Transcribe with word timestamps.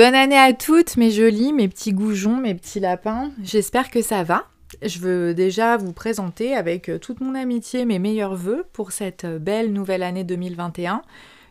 Bonne 0.00 0.14
année 0.14 0.38
à 0.38 0.54
toutes 0.54 0.96
mes 0.96 1.10
jolis, 1.10 1.52
mes 1.52 1.68
petits 1.68 1.92
goujons, 1.92 2.38
mes 2.38 2.54
petits 2.54 2.80
lapins. 2.80 3.32
J'espère 3.42 3.90
que 3.90 4.00
ça 4.00 4.22
va. 4.22 4.46
Je 4.80 4.98
veux 4.98 5.34
déjà 5.34 5.76
vous 5.76 5.92
présenter 5.92 6.56
avec 6.56 6.90
toute 7.02 7.20
mon 7.20 7.34
amitié 7.34 7.84
mes 7.84 7.98
meilleurs 7.98 8.34
voeux 8.34 8.64
pour 8.72 8.92
cette 8.92 9.26
belle 9.26 9.74
nouvelle 9.74 10.02
année 10.02 10.24
2021 10.24 11.02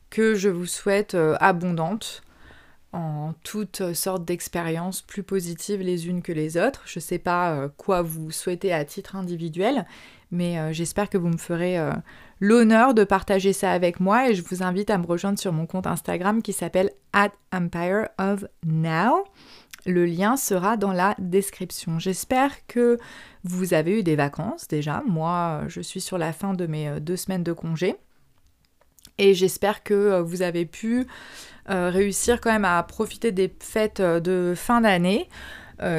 que 0.09 0.33
je 0.33 0.49
vous 0.49 0.65
souhaite 0.65 1.13
euh, 1.13 1.37
abondante 1.39 2.23
en 2.91 3.35
toutes 3.43 3.93
sortes 3.93 4.25
d'expériences 4.25 5.03
plus 5.03 5.21
positives 5.21 5.81
les 5.81 6.07
unes 6.07 6.23
que 6.23 6.31
les 6.31 6.57
autres. 6.57 6.81
Je 6.87 6.97
ne 6.97 7.03
sais 7.03 7.19
pas 7.19 7.51
euh, 7.51 7.69
quoi 7.77 8.01
vous 8.01 8.31
souhaitez 8.31 8.73
à 8.73 8.83
titre 8.83 9.15
individuel, 9.15 9.85
mais 10.31 10.57
euh, 10.57 10.73
j'espère 10.73 11.11
que 11.11 11.19
vous 11.19 11.29
me 11.29 11.37
ferez 11.37 11.77
l'honneur 12.39 12.93
de 12.93 13.03
partager 13.03 13.53
ça 13.53 13.71
avec 13.71 13.99
moi 13.99 14.29
et 14.29 14.35
je 14.35 14.43
vous 14.43 14.63
invite 14.63 14.89
à 14.89 14.97
me 14.97 15.05
rejoindre 15.05 15.39
sur 15.39 15.53
mon 15.53 15.65
compte 15.65 15.87
Instagram 15.87 16.41
qui 16.41 16.53
s'appelle 16.53 16.91
at 17.13 17.31
Empire 17.53 18.07
of 18.17 18.45
Now. 18.65 19.25
Le 19.85 20.05
lien 20.05 20.35
sera 20.37 20.77
dans 20.77 20.91
la 20.91 21.15
description. 21.19 21.99
J'espère 21.99 22.67
que 22.67 22.97
vous 23.43 23.73
avez 23.73 23.99
eu 23.99 24.03
des 24.03 24.15
vacances 24.15 24.67
déjà. 24.67 25.01
Moi, 25.07 25.61
je 25.67 25.81
suis 25.81 26.01
sur 26.01 26.17
la 26.17 26.33
fin 26.33 26.53
de 26.53 26.67
mes 26.67 26.99
deux 26.99 27.15
semaines 27.15 27.43
de 27.43 27.53
congé. 27.53 27.95
Et 29.19 29.33
j'espère 29.33 29.83
que 29.83 29.93
euh, 29.93 30.21
vous 30.23 30.41
avez 30.41 30.65
pu 30.65 31.05
euh, 31.69 31.89
réussir 31.91 32.41
quand 32.41 32.51
même 32.51 32.65
à 32.65 32.81
profiter 32.81 33.31
des 33.31 33.53
fêtes 33.59 33.99
euh, 33.99 34.19
de 34.19 34.53
fin 34.55 34.81
d'année. 34.81 35.29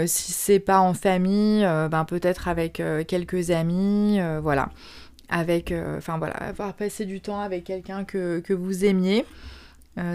si 0.06 0.32
c'est 0.32 0.58
pas 0.58 0.80
en 0.80 0.92
famille, 0.92 1.62
ben 1.62 2.04
peut-être 2.04 2.48
avec 2.48 2.82
quelques 3.08 3.50
amis, 3.50 4.20
voilà. 4.42 4.68
Avec, 5.32 5.72
voilà, 5.72 6.34
avoir 6.34 6.74
passé 6.74 7.04
du 7.06 7.20
temps 7.20 7.40
avec 7.40 7.62
quelqu'un 7.64 8.04
que, 8.04 8.52
vous 8.52 8.84
aimiez. 8.84 9.24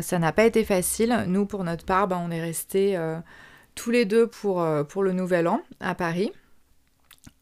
ça 0.02 0.19
n'a 0.19 0.33
pas 0.33 0.44
été 0.44 0.66
facile. 0.66 1.23
Nous, 1.27 1.45
pour 1.45 1.63
notre 1.63 1.85
part, 1.85 2.09
ben, 2.09 2.21
on 2.21 2.31
est 2.31 2.41
restés 2.41 2.99
tous 3.75 3.91
les 3.91 4.03
deux 4.03 4.27
pour, 4.27 4.61
le 4.61 5.11
Nouvel 5.13 5.47
An 5.47 5.61
à 5.80 5.95
Paris. 5.95 6.31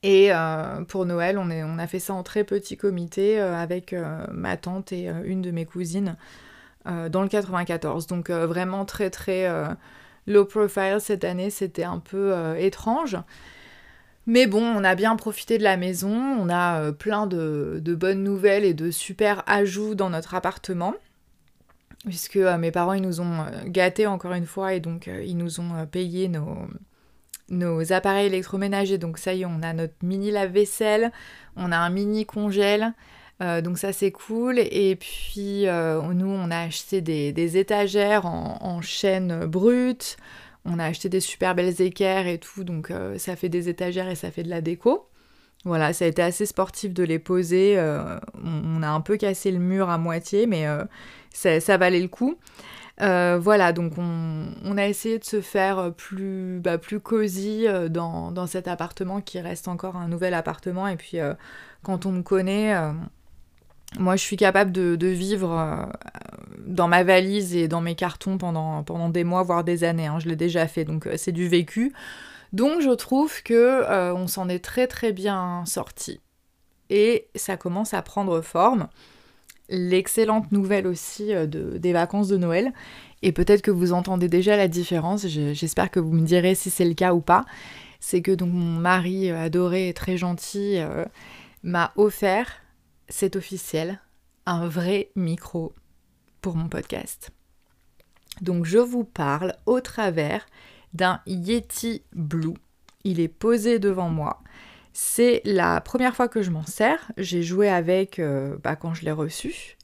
Et 0.04 0.34
euh, 0.34 0.84
pour 0.84 1.06
Noël, 1.06 1.38
on, 1.38 1.80
a 1.80 1.88
fait 1.88 2.00
ça 2.00 2.14
en 2.14 2.24
très 2.24 2.44
petit 2.44 2.76
comité 2.76 3.40
euh, 3.40 3.56
avec 3.56 3.94
euh, 3.94 4.26
ma 4.32 4.58
tante 4.58 4.92
et 4.92 5.08
une 5.24 5.42
de 5.42 5.52
mes 5.52 5.66
cousines 5.66 6.18
dans 6.86 7.22
le 7.22 7.30
94. 7.30 8.08
Donc 8.08 8.30
vraiment 8.30 8.84
très 8.84 9.10
très 9.10 9.50
low 10.28 10.44
profile 10.44 10.98
cette 11.00 11.24
année, 11.24 11.50
c'était 11.50 11.86
un 11.86 12.00
peu 12.00 12.36
étrange. 12.58 13.16
Mais 14.26 14.48
bon, 14.48 14.64
on 14.64 14.84
a 14.84 14.96
bien 14.96 15.16
profité 15.16 15.58
de 15.58 15.64
la 15.64 15.78
maison, 15.78 16.14
on 16.14 16.50
a 16.50 16.92
plein 16.94 17.28
de, 17.28 17.82
bonnes 17.86 18.24
nouvelles 18.24 18.64
et 18.64 18.74
de 18.74 18.90
super 18.90 19.44
ajouts 19.48 19.96
dans 19.96 20.10
notre 20.10 20.34
appartement. 20.34 20.94
Puisque 22.06 22.38
mes 22.38 22.72
parents, 22.72 22.94
ils 22.94 23.02
nous 23.02 23.22
ont 23.22 23.46
gâtés 23.66 24.08
encore 24.08 24.34
une 24.34 24.46
fois 24.46 24.74
et 24.74 24.80
donc 24.80 25.08
ils 25.08 25.38
nous 25.38 25.60
ont 25.60 25.86
payé 25.86 26.30
nos, 27.50 27.94
appareils 27.94 28.28
électroménagers. 28.28 28.98
Donc 28.98 29.18
ça 29.18 29.34
y 29.34 29.42
est, 29.42 29.46
on 29.46 29.62
a 29.62 29.74
notre 29.74 29.96
mini 30.02 30.32
lave-vaisselle, 30.32 31.12
on 31.58 31.72
a 31.72 31.78
un 31.78 31.90
mini 31.90 32.26
congèle. 32.26 32.94
Euh, 33.42 33.62
donc 33.62 33.78
ça 33.78 33.94
c'est 33.94 34.12
cool. 34.12 34.60
Et 34.60 34.96
puis 34.96 35.68
euh, 35.68 36.02
nous 36.14 36.30
on 36.30 36.52
a 36.52 36.60
acheté 36.60 37.02
des, 37.02 37.58
étagères 37.58 38.26
en, 38.26 38.82
chaîne 38.82 39.46
brute. 39.46 40.18
On 40.66 40.80
a 40.80 40.86
acheté 40.86 41.10
des 41.10 41.20
super 41.20 41.56
belles 41.56 41.82
équerres 41.82 42.28
et 42.28 42.38
tout. 42.38 42.64
Donc 42.64 42.92
euh, 42.92 43.18
ça 43.18 43.36
fait 43.36 43.50
des 43.50 43.70
étagères 43.70 44.10
et 44.10 44.16
ça 44.16 44.32
fait 44.32 44.44
de 44.44 44.50
la 44.50 44.62
déco. 44.62 45.10
Voilà, 45.66 45.94
ça 45.94 46.06
a 46.06 46.08
été 46.10 46.22
assez 46.22 46.46
sportif 46.46 46.94
de 46.94 47.04
les 47.04 47.20
poser. 47.20 47.80
On, 48.44 48.84
a 48.84 48.90
un 48.90 49.00
peu 49.00 49.16
cassé 49.16 49.50
le 49.50 49.60
mur 49.60 49.90
à 49.90 49.98
moitié, 49.98 50.46
mais 50.46 50.66
ça, 51.32 51.62
ça 51.62 51.78
valait 51.78 52.02
le 52.02 52.10
coup. 52.10 52.38
Euh, 53.02 53.40
voilà, 53.42 53.74
donc 53.74 53.94
on, 53.98 54.78
a 54.78 54.88
essayé 54.88 55.18
de 55.18 55.24
se 55.24 55.42
faire 55.42 55.94
plus, 55.96 56.60
bah, 56.60 56.78
plus 56.78 57.00
cosy 57.00 57.68
euh, 57.68 57.90
dans, 57.90 58.48
cet 58.48 58.68
appartement 58.68 59.20
qui 59.22 59.40
reste 59.40 59.68
encore 59.68 59.96
un 59.96 60.08
nouvel 60.08 60.34
appartement. 60.34 60.88
Et 60.88 60.96
puis 60.96 61.20
euh, 61.20 61.34
quand 61.82 62.06
on 62.06 62.12
me 62.12 62.22
connaît, 62.22 62.76
moi 64.00 64.16
je 64.16 64.22
suis 64.22 64.38
capable 64.38 64.72
de, 64.72 65.08
vivre 65.08 65.90
dans 66.66 66.88
ma 66.88 67.04
valise 67.04 67.56
et 67.56 67.68
dans 67.68 67.82
mes 67.82 67.96
cartons 67.96 68.38
pendant, 68.38 69.10
des 69.10 69.24
mois, 69.24 69.44
voire 69.44 69.64
des 69.64 69.84
années. 69.84 70.08
Hein. 70.08 70.20
je 70.20 70.28
l'ai 70.28 70.36
déjà 70.36 70.68
fait, 70.68 70.86
donc 70.86 71.08
c'est 71.18 71.32
du 71.32 71.48
vécu. 71.48 71.94
Donc 72.52 72.82
je 72.82 72.92
trouve 72.92 73.44
que 73.44 74.14
on 74.14 74.28
s'en 74.28 74.50
est 74.50 74.64
très 74.64 74.88
très 74.88 75.12
bien 75.12 75.64
sorti. 75.66 76.20
Et 76.90 77.28
ça 77.36 77.58
commence 77.58 77.94
à 77.94 78.02
prendre 78.02 78.42
forme 78.42 78.88
l'excellente 79.70 80.52
nouvelle 80.52 80.88
aussi 80.88 81.34
euh, 81.34 81.46
de, 81.46 81.78
des 81.78 81.94
vacances 81.94 82.28
de 82.28 82.38
Noël. 82.38 82.72
Et 83.22 83.32
peut-être 83.32 83.62
que 83.62 83.72
vous 83.72 83.94
entendez 83.94 84.28
déjà 84.28 84.58
la 84.58 84.68
différence, 84.68 85.26
j'espère 85.28 85.90
que 85.90 86.00
vous 86.00 86.12
me 86.12 86.26
direz 86.26 86.56
si 86.56 86.70
c'est 86.70 86.86
le 86.86 86.94
cas 86.94 87.14
ou 87.14 87.22
pas. 87.22 87.46
C'est 88.00 88.22
que 88.22 88.44
mon 88.44 88.80
mari 88.80 89.32
euh, 89.32 89.46
adoré 89.46 89.90
et 89.90 89.94
très 89.94 90.18
gentil 90.18 90.76
euh, 90.78 91.06
m'a 91.64 91.94
offert, 91.96 92.62
c'est 93.10 93.36
officiel, 93.36 94.00
un 94.46 94.68
vrai 94.68 95.12
micro 95.16 95.74
pour 96.42 96.56
mon 96.56 96.70
podcast. 96.70 97.32
Donc 98.42 98.66
je 98.66 98.80
vous 98.80 99.04
parle 99.04 99.56
au 99.66 99.80
travers 99.80 100.46
d'un 100.94 101.22
Yeti 101.26 102.04
Blue. 102.14 102.56
Il 103.04 103.20
est 103.20 103.28
posé 103.28 103.80
devant 103.80 104.10
moi. 104.10 104.42
C'est 104.94 105.42
la 105.44 105.82
première 105.82 106.16
fois 106.16 106.28
que 106.28 106.42
je 106.42 106.52
m'en 106.52 106.66
sers. 106.66 107.12
J'ai 107.18 107.42
joué 107.42 107.70
avec 107.70 108.20
euh, 108.20 108.56
bah, 108.64 108.76
quand 108.76 108.94
je 108.94 109.04
l'ai 109.04 109.12
reçu. 109.12 109.78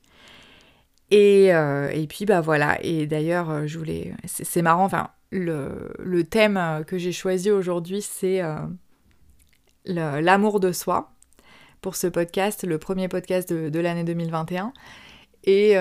Euh, 1.11 1.89
et, 1.89 2.05
puis 2.05 2.25
bah 2.25 2.41
voilà. 2.41 2.77
Et 2.83 3.07
d'ailleurs, 3.07 3.49
euh, 3.49 3.65
je 3.65 3.79
voulais. 3.79 4.13
C'est 4.25 4.61
marrant, 4.61 4.85
enfin, 4.85 5.09
le, 5.31 6.21
thème 6.29 6.83
que 6.85 6.99
j'ai 6.99 7.11
choisi 7.11 7.49
aujourd'hui, 7.49 8.01
c'est 8.01 8.41
l'amour 9.85 10.59
de 10.59 10.71
soi 10.71 11.11
pour 11.81 11.95
ce 11.95 12.07
podcast, 12.07 12.63
le 12.63 12.77
premier 12.77 13.07
podcast 13.07 13.51
de, 13.51 13.79
l'année 13.79 14.03
2021. 14.03 14.73
Et, 15.45 15.75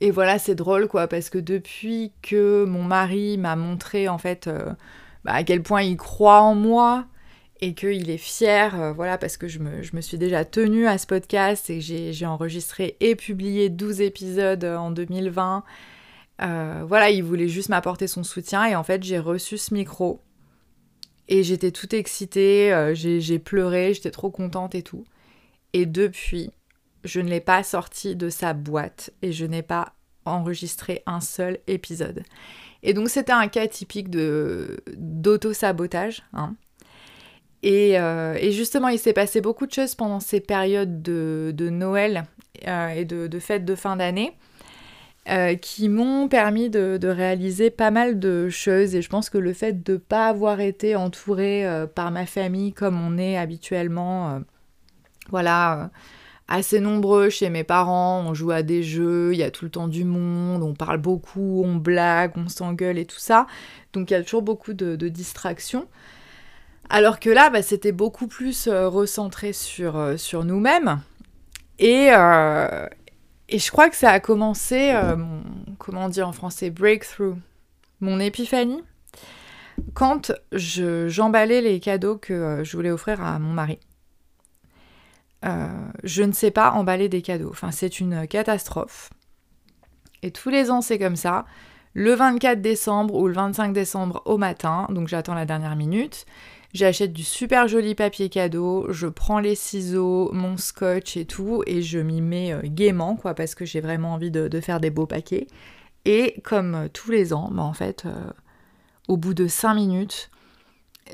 et 0.00 0.10
voilà, 0.10 0.38
c'est 0.38 0.54
drôle 0.54 0.88
quoi, 0.88 1.08
parce 1.08 1.28
que 1.28 1.38
depuis 1.38 2.12
que 2.22 2.64
mon 2.64 2.84
mari 2.84 3.36
m'a 3.38 3.56
montré 3.56 4.08
en 4.08 4.18
fait 4.18 4.48
bah, 5.24 5.32
à 5.32 5.42
quel 5.42 5.62
point 5.62 5.82
il 5.82 5.96
croit 5.96 6.40
en 6.40 6.54
moi, 6.54 7.06
et 7.60 7.74
qu'il 7.74 8.10
est 8.10 8.18
fier, 8.18 8.78
euh, 8.78 8.92
voilà, 8.92 9.16
parce 9.16 9.36
que 9.36 9.48
je 9.48 9.58
me, 9.58 10.00
suis 10.00 10.18
déjà 10.18 10.44
tenue 10.44 10.86
à 10.86 10.98
ce 10.98 11.06
podcast 11.06 11.70
et 11.70 11.80
j'ai 11.80 12.26
enregistré 12.26 12.96
et 13.00 13.14
publié 13.16 13.70
12 13.70 14.00
épisodes 14.02 14.64
en 14.64 14.90
2020. 14.90 15.64
Euh, 16.42 16.84
voilà, 16.86 17.10
il 17.10 17.22
voulait 17.22 17.48
juste 17.48 17.68
m'apporter 17.68 18.06
son 18.06 18.24
soutien 18.24 18.66
et 18.66 18.74
en 18.74 18.82
fait 18.82 19.02
j'ai 19.02 19.18
reçu 19.20 19.56
ce 19.56 19.72
micro 19.72 20.20
et 21.28 21.42
j'étais 21.42 21.70
toute 21.70 21.94
excitée, 21.94 22.72
euh, 22.72 22.92
j'ai 22.94 23.38
pleuré, 23.38 23.94
j'étais 23.94 24.10
trop 24.10 24.30
contente 24.30 24.74
et 24.74 24.82
tout. 24.82 25.04
Et 25.74 25.84
depuis, 25.84 26.50
je 27.04 27.20
ne 27.20 27.28
l'ai 27.28 27.40
pas 27.40 27.62
sorti 27.62 28.16
de 28.16 28.30
sa 28.30 28.54
boîte 28.54 29.12
et 29.20 29.32
je 29.32 29.44
n'ai 29.44 29.62
pas 29.62 29.92
enregistré 30.24 31.02
un 31.04 31.20
seul 31.20 31.58
épisode. 31.66 32.22
Et 32.82 32.94
donc 32.94 33.10
c'était 33.10 33.32
un 33.32 33.48
cas 33.48 33.66
typique 33.66 34.08
de 34.08 34.78
d'auto-sabotage. 34.96 36.22
Hein. 36.32 36.54
Euh, 37.64 38.36
et, 38.40 38.52
justement, 38.52 38.88
il 38.88 38.98
s'est 38.98 39.12
passé 39.12 39.40
beaucoup 39.40 39.66
de 39.66 39.72
choses 39.72 39.94
pendant 39.94 40.20
ces 40.20 40.40
périodes 40.40 41.02
de, 41.02 41.68
Noël 41.70 42.24
euh, 42.66 42.88
et 42.88 43.04
de, 43.04 43.38
fêtes 43.38 43.64
de 43.64 43.74
fin 43.74 43.96
d'année 43.96 44.32
euh, 45.30 45.54
qui 45.54 45.88
m'ont 45.88 46.28
permis 46.28 46.68
de, 46.68 47.08
réaliser 47.08 47.70
pas 47.70 47.90
mal 47.90 48.18
de 48.18 48.48
choses. 48.50 48.94
Et 48.94 49.02
je 49.02 49.08
pense 49.08 49.30
que 49.30 49.38
le 49.38 49.52
fait 49.52 49.82
de 49.82 49.92
ne 49.94 49.98
pas 49.98 50.28
avoir 50.28 50.60
été 50.60 50.96
entourée 50.96 51.66
par 51.94 52.10
ma 52.10 52.26
famille 52.26 52.72
comme 52.72 53.00
on 53.00 53.18
est 53.18 53.38
habituellement, 53.38 54.40
voilà, 55.30 55.90
assez 56.48 56.80
nombreux 56.80 57.30
chez 57.30 57.50
mes 57.50 57.64
parents, 57.64 58.24
on 58.26 58.34
joue 58.34 58.50
à 58.50 58.62
des 58.62 58.82
jeux, 58.82 59.32
il 59.32 59.38
y 59.38 59.42
a 59.42 59.50
tout 59.50 59.64
le 59.64 59.70
temps 59.70 59.88
du 59.88 60.04
monde, 60.04 60.62
on 60.62 60.74
parle 60.74 60.98
beaucoup, 60.98 61.62
on 61.64 61.76
blague, 61.76 62.32
on 62.36 62.48
s'engueule 62.48 62.98
et 62.98 63.06
tout 63.06 63.18
ça. 63.18 63.46
Donc 63.92 64.10
il 64.10 64.14
y 64.14 64.16
a 64.16 64.22
toujours 64.22 64.42
beaucoup 64.42 64.72
de 64.74 65.08
distractions. 65.08 65.86
Alors 66.88 67.18
que 67.18 67.30
là, 67.30 67.50
bah, 67.50 67.62
c'était 67.62 67.92
beaucoup 67.92 68.26
plus 68.26 68.66
euh, 68.66 68.88
recentré 68.88 69.52
sur, 69.52 69.96
euh, 69.96 70.16
nous-mêmes. 70.44 71.00
Et, 71.78 72.08
euh, 72.12 72.86
je 73.50 73.70
crois 73.70 73.88
que 73.88 73.96
ça 73.96 74.10
a 74.10 74.20
commencé, 74.20 74.94
comment 75.78 76.08
dire 76.08 76.28
en 76.28 76.32
français, 76.32 76.70
breakthrough, 76.70 77.36
mon 78.00 78.18
épiphanie, 78.18 78.82
quand 79.92 80.32
j'emballais 80.52 81.60
les 81.60 81.78
cadeaux 81.78 82.16
que 82.16 82.62
je 82.64 82.76
voulais 82.76 82.90
offrir 82.90 83.22
à 83.22 83.38
mon 83.38 83.52
mari. 83.52 83.78
Je 86.02 86.22
ne 86.22 86.32
sais 86.32 86.50
pas 86.50 86.72
emballer 86.72 87.08
des 87.08 87.22
cadeaux. 87.22 87.50
Enfin, 87.50 87.70
c'est 87.70 88.00
une 88.00 88.26
catastrophe. 88.26 89.10
Et 90.22 90.30
tous 90.30 90.48
les 90.48 90.70
ans, 90.70 90.80
c'est 90.80 90.98
comme 90.98 91.16
ça. 91.16 91.44
Le 91.92 92.14
24 92.14 92.60
décembre 92.60 93.14
ou 93.14 93.28
le 93.28 93.34
25 93.34 93.72
décembre 93.72 94.22
au 94.24 94.36
matin, 94.36 94.86
donc 94.90 95.06
j'attends 95.06 95.34
la 95.34 95.46
dernière 95.46 95.76
minute. 95.76 96.26
J'achète 96.74 97.12
du 97.12 97.22
super 97.22 97.68
joli 97.68 97.94
papier 97.94 98.28
cadeau, 98.28 98.86
je 98.90 99.06
prends 99.06 99.38
les 99.38 99.54
ciseaux, 99.54 100.28
mon 100.32 100.56
scotch 100.56 101.16
et 101.16 101.24
tout, 101.24 101.62
et 101.68 101.82
je 101.82 102.00
m'y 102.00 102.20
mets 102.20 102.52
euh, 102.52 102.62
gaiement, 102.64 103.14
quoi, 103.14 103.34
parce 103.34 103.54
que 103.54 103.64
j'ai 103.64 103.80
vraiment 103.80 104.14
envie 104.14 104.32
de, 104.32 104.60
faire 104.60 104.80
des 104.80 104.90
beaux 104.90 105.06
paquets. 105.06 105.46
Et 106.04 106.40
comme 106.42 106.74
euh, 106.74 106.88
tous 106.92 107.12
les 107.12 107.32
ans, 107.32 107.48
bah, 107.52 107.62
en 107.62 107.74
fait, 107.74 108.06
euh, 108.06 108.30
au 109.06 109.16
bout 109.16 109.34
de 109.34 109.46
5 109.46 109.74
minutes, 109.74 110.30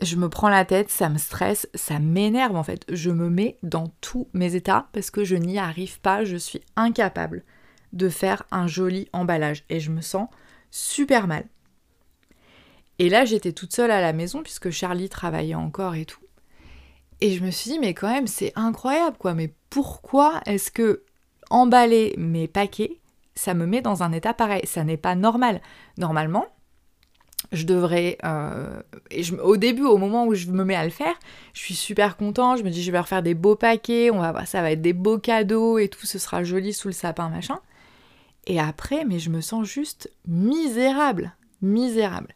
je 0.02 0.16
me 0.16 0.28
prends 0.28 0.48
la 0.48 0.64
tête, 0.64 0.90
ça 0.90 1.08
me 1.08 1.18
stresse, 1.18 1.68
ça 1.74 1.98
m'énerve 1.98 2.56
en 2.56 2.62
fait. 2.62 2.84
Je 2.88 3.10
me 3.10 3.28
mets 3.28 3.58
dans 3.62 3.88
tous 4.00 4.28
mes 4.32 4.54
états 4.54 4.88
parce 4.92 5.10
que 5.10 5.24
je 5.24 5.36
n'y 5.36 5.58
arrive 5.58 6.00
pas, 6.00 6.24
je 6.24 6.36
suis 6.36 6.60
incapable 6.76 7.44
de 7.92 8.08
faire 8.08 8.44
un 8.50 8.66
joli 8.66 9.08
emballage 9.12 9.64
et 9.68 9.80
je 9.80 9.90
me 9.90 10.00
sens 10.00 10.28
super 10.70 11.26
mal. 11.26 11.44
Et 12.98 13.08
là, 13.08 13.24
j'étais 13.24 13.52
toute 13.52 13.72
seule 13.72 13.90
à 13.90 14.00
la 14.00 14.12
maison 14.12 14.42
puisque 14.42 14.70
Charlie 14.70 15.08
travaillait 15.08 15.54
encore 15.54 15.94
et 15.94 16.04
tout. 16.04 16.20
Et 17.20 17.32
je 17.32 17.44
me 17.44 17.50
suis 17.50 17.70
dit, 17.70 17.78
mais 17.78 17.94
quand 17.94 18.10
même, 18.12 18.26
c'est 18.26 18.52
incroyable 18.56 19.16
quoi. 19.18 19.34
Mais 19.34 19.52
pourquoi 19.70 20.40
est-ce 20.46 20.70
que 20.70 21.04
emballer 21.50 22.14
mes 22.16 22.46
paquets, 22.46 23.00
ça 23.34 23.54
me 23.54 23.66
met 23.66 23.82
dans 23.82 24.02
un 24.02 24.12
état 24.12 24.34
pareil? 24.34 24.62
Ça 24.66 24.84
n'est 24.84 24.96
pas 24.96 25.14
normal. 25.14 25.60
Normalement, 25.98 26.46
je 27.52 27.64
devrais. 27.64 28.18
Euh, 28.24 28.80
et 29.10 29.22
au 29.42 29.56
début, 29.56 29.84
au 29.84 29.96
moment 29.96 30.26
où 30.26 30.34
je 30.34 30.46
me 30.48 30.64
mets 30.64 30.76
à 30.76 30.84
le 30.84 30.90
faire, 30.90 31.14
je 31.52 31.60
suis 31.60 31.74
super 31.74 32.16
content. 32.16 32.56
Je 32.56 32.62
me 32.62 32.70
dis, 32.70 32.82
je 32.82 32.92
vais 32.92 33.00
refaire 33.00 33.22
des 33.22 33.34
beaux 33.34 33.56
paquets, 33.56 34.10
on 34.10 34.20
va, 34.20 34.46
ça 34.46 34.62
va 34.62 34.72
être 34.72 34.82
des 34.82 34.92
beaux 34.92 35.18
cadeaux 35.18 35.78
et 35.78 35.88
tout, 35.88 36.06
ce 36.06 36.18
sera 36.18 36.44
joli 36.44 36.72
sous 36.72 36.88
le 36.88 36.94
sapin, 36.94 37.28
machin. 37.28 37.60
Et 38.46 38.58
après, 38.58 39.04
mais 39.04 39.18
je 39.18 39.30
me 39.30 39.40
sens 39.40 39.66
juste 39.66 40.10
misérable, 40.26 41.34
misérable. 41.62 42.34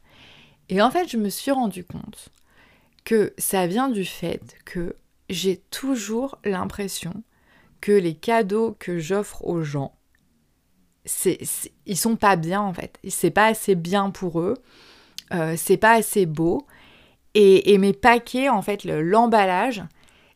Et 0.69 0.83
en 0.83 0.91
fait, 0.91 1.09
je 1.09 1.17
me 1.17 1.29
suis 1.29 1.51
rendu 1.51 1.85
compte 1.85 2.31
que 3.05 3.35
ça 3.39 3.67
vient 3.67 3.89
du 3.89 4.05
fait 4.05 4.57
que 4.65 4.97
j'ai 5.29 5.59
toujours 5.71 6.39
l'impression 6.45 7.23
que 7.81 7.93
les 7.93 8.15
cadeaux 8.15 8.77
que 8.79 8.99
j'offre 8.99 9.45
aux 9.45 9.63
gens, 9.63 9.95
c'est, 11.05 11.39
ils 11.85 11.99
sont 11.99 12.17
pas 12.17 12.37
bien 12.37 12.63
en 12.63 12.73
fait. 12.73 12.99
C'est 13.09 13.31
pas 13.31 13.47
assez 13.47 13.75
bien 13.75 14.11
pour 14.11 14.41
eux. 14.41 14.57
Euh, 15.33 15.55
c'est 15.57 15.77
pas 15.77 15.93
assez 15.93 16.27
beau. 16.27 16.67
Et, 17.37 17.79
mes 17.79 17.93
paquets, 17.93 18.49
en 18.49 18.63
fait, 18.63 18.85
l'emballage, 18.85 19.83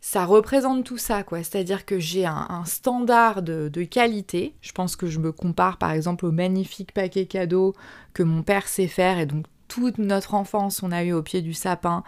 ça 0.00 0.24
représente 0.24 0.84
tout 0.84 0.98
ça, 0.98 1.22
quoi. 1.22 1.38
C'est-à-dire 1.38 1.86
que 1.86 2.00
j'ai 2.00 2.26
un, 2.26 2.64
standard 2.64 3.42
de, 3.42 3.84
qualité. 3.84 4.54
Je 4.62 4.72
pense 4.72 4.96
que 4.96 5.06
je 5.06 5.20
me 5.20 5.30
compare, 5.30 5.76
par 5.76 5.92
exemple, 5.92 6.26
au 6.26 6.32
magnifique 6.32 6.92
paquet 6.92 7.26
cadeau 7.26 7.74
que 8.14 8.24
mon 8.24 8.42
père 8.42 8.66
sait 8.66 8.88
faire. 8.88 9.20
Et 9.20 9.26
donc, 9.26 9.46
toute 9.68 9.98
notre 9.98 10.34
enfance, 10.34 10.82
on 10.82 10.90
a 10.90 11.04
eu 11.04 11.12
au 11.12 11.22
pied 11.22 11.40
du 11.40 11.54
sapin 11.54 12.02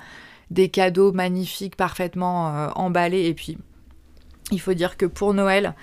des 0.50 0.68
cadeaux 0.68 1.12
magnifiques, 1.12 1.76
parfaitement 1.76 2.48
euh, 2.48 2.68
emballés. 2.74 3.26
Et 3.26 3.34
puis, 3.34 3.58
il 4.50 4.60
faut 4.60 4.74
dire 4.74 4.96
que 4.96 5.06
pour 5.06 5.34
Noël, 5.34 5.74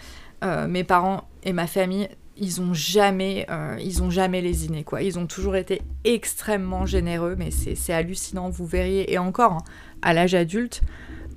euh, 0.44 0.68
mes 0.68 0.84
parents 0.84 1.24
et 1.44 1.54
ma 1.54 1.68
famille 1.68 2.10
ils 2.40 2.62
ont 2.62 2.74
jamais, 2.74 3.46
euh, 3.50 3.78
ils 3.82 4.04
ont 4.04 4.10
jamais 4.10 4.42
lésiné 4.42 4.84
quoi. 4.84 5.02
Ils 5.02 5.18
ont 5.20 5.28
toujours 5.28 5.56
été 5.56 5.82
extrêmement 6.04 6.86
généreux, 6.86 7.36
mais 7.38 7.50
c'est 7.52 7.94
hallucinant. 7.94 8.50
Vous 8.50 8.66
verriez 8.66 9.12
et 9.12 9.18
encore 9.18 9.54
hein, 9.54 9.64
à 10.02 10.14
l'âge 10.14 10.36
adulte, 10.36 10.82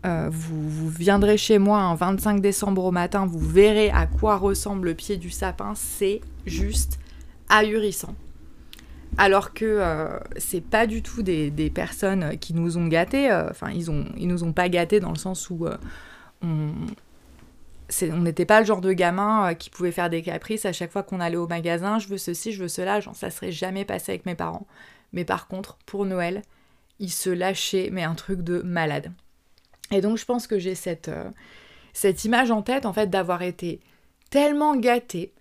euh, 0.07 0.29
vous, 0.31 0.89
viendrez 0.89 1.37
chez 1.37 1.59
moi 1.59 1.79
un 1.81 1.95
25 1.95 2.41
décembre 2.41 2.85
au 2.85 2.91
matin, 2.91 3.27
vous 3.27 3.39
verrez 3.39 3.91
à 3.91 4.07
quoi 4.07 4.37
ressemble 4.37 4.89
le 4.89 4.95
pied 4.95 5.17
du 5.17 5.31
sapin. 5.31 5.73
C'est 5.75 6.21
juste 6.47 6.99
ahurissant. 7.49 8.15
Alors 9.19 9.53
que 9.53 9.65
euh, 9.65 10.19
c'est 10.37 10.63
pas 10.63 10.87
du 10.87 11.03
tout 11.03 11.23
des, 11.23 11.73
personnes 11.75 12.39
qui 12.39 12.55
nous 12.55 12.79
ont 12.79 12.87
gâtés. 12.87 13.31
Enfin, 13.51 13.71
ils 13.71 13.91
ont, 13.91 14.07
ils 14.17 14.29
nous 14.29 14.45
ont 14.45 14.53
pas 14.53 14.69
gâtés 14.69 15.01
dans 15.01 15.11
le 15.11 15.19
sens 15.19 15.51
où 15.51 15.67
on 18.03 18.21
n'était 18.21 18.47
pas 18.47 18.61
le 18.61 18.67
genre 18.67 18.81
de 18.81 18.93
gamin 18.93 19.51
euh, 19.51 19.55
qui 19.55 19.71
pouvait 19.71 19.93
faire 19.93 20.11
des 20.11 20.23
caprices 20.23 20.65
à 20.65 20.73
chaque 20.73 20.91
fois 20.91 21.03
qu'on 21.03 21.21
allait 21.21 21.37
au 21.37 21.49
magasin, 21.49 21.99
je 21.99 22.09
veux 22.09 22.19
ceci, 22.19 22.53
je 22.53 22.63
veux 22.63 22.69
cela, 22.69 23.01
genre 23.01 23.17
ça 23.17 23.31
serait 23.31 23.53
jamais 23.53 23.85
passé 23.85 24.13
avec 24.13 24.27
mes 24.27 24.35
parents. 24.35 24.67
Mais 25.13 25.25
par 25.25 25.49
contre, 25.49 25.79
pour 25.87 26.07
Noël, 26.07 26.43
ils 26.99 27.11
se 27.11 27.31
lâchaient, 27.31 27.89
mais 27.93 28.03
un 28.03 28.15
truc 28.15 28.43
de 28.43 28.63
malade. 28.63 29.13
Et 29.91 30.01
donc 30.01 30.19
je 30.19 30.25
pense 30.25 30.47
que 30.47 30.59
j'ai 30.59 30.75
cette, 30.75 31.09
euh, 31.09 31.31
cette 31.93 32.25
image 32.25 32.51
en 32.51 32.63
tête, 32.63 32.87
en 32.87 32.93
fait, 32.93 33.09
d'avoir 33.09 33.43
été 33.43 33.81
tellement 34.31 34.77
gâtée 34.77 35.33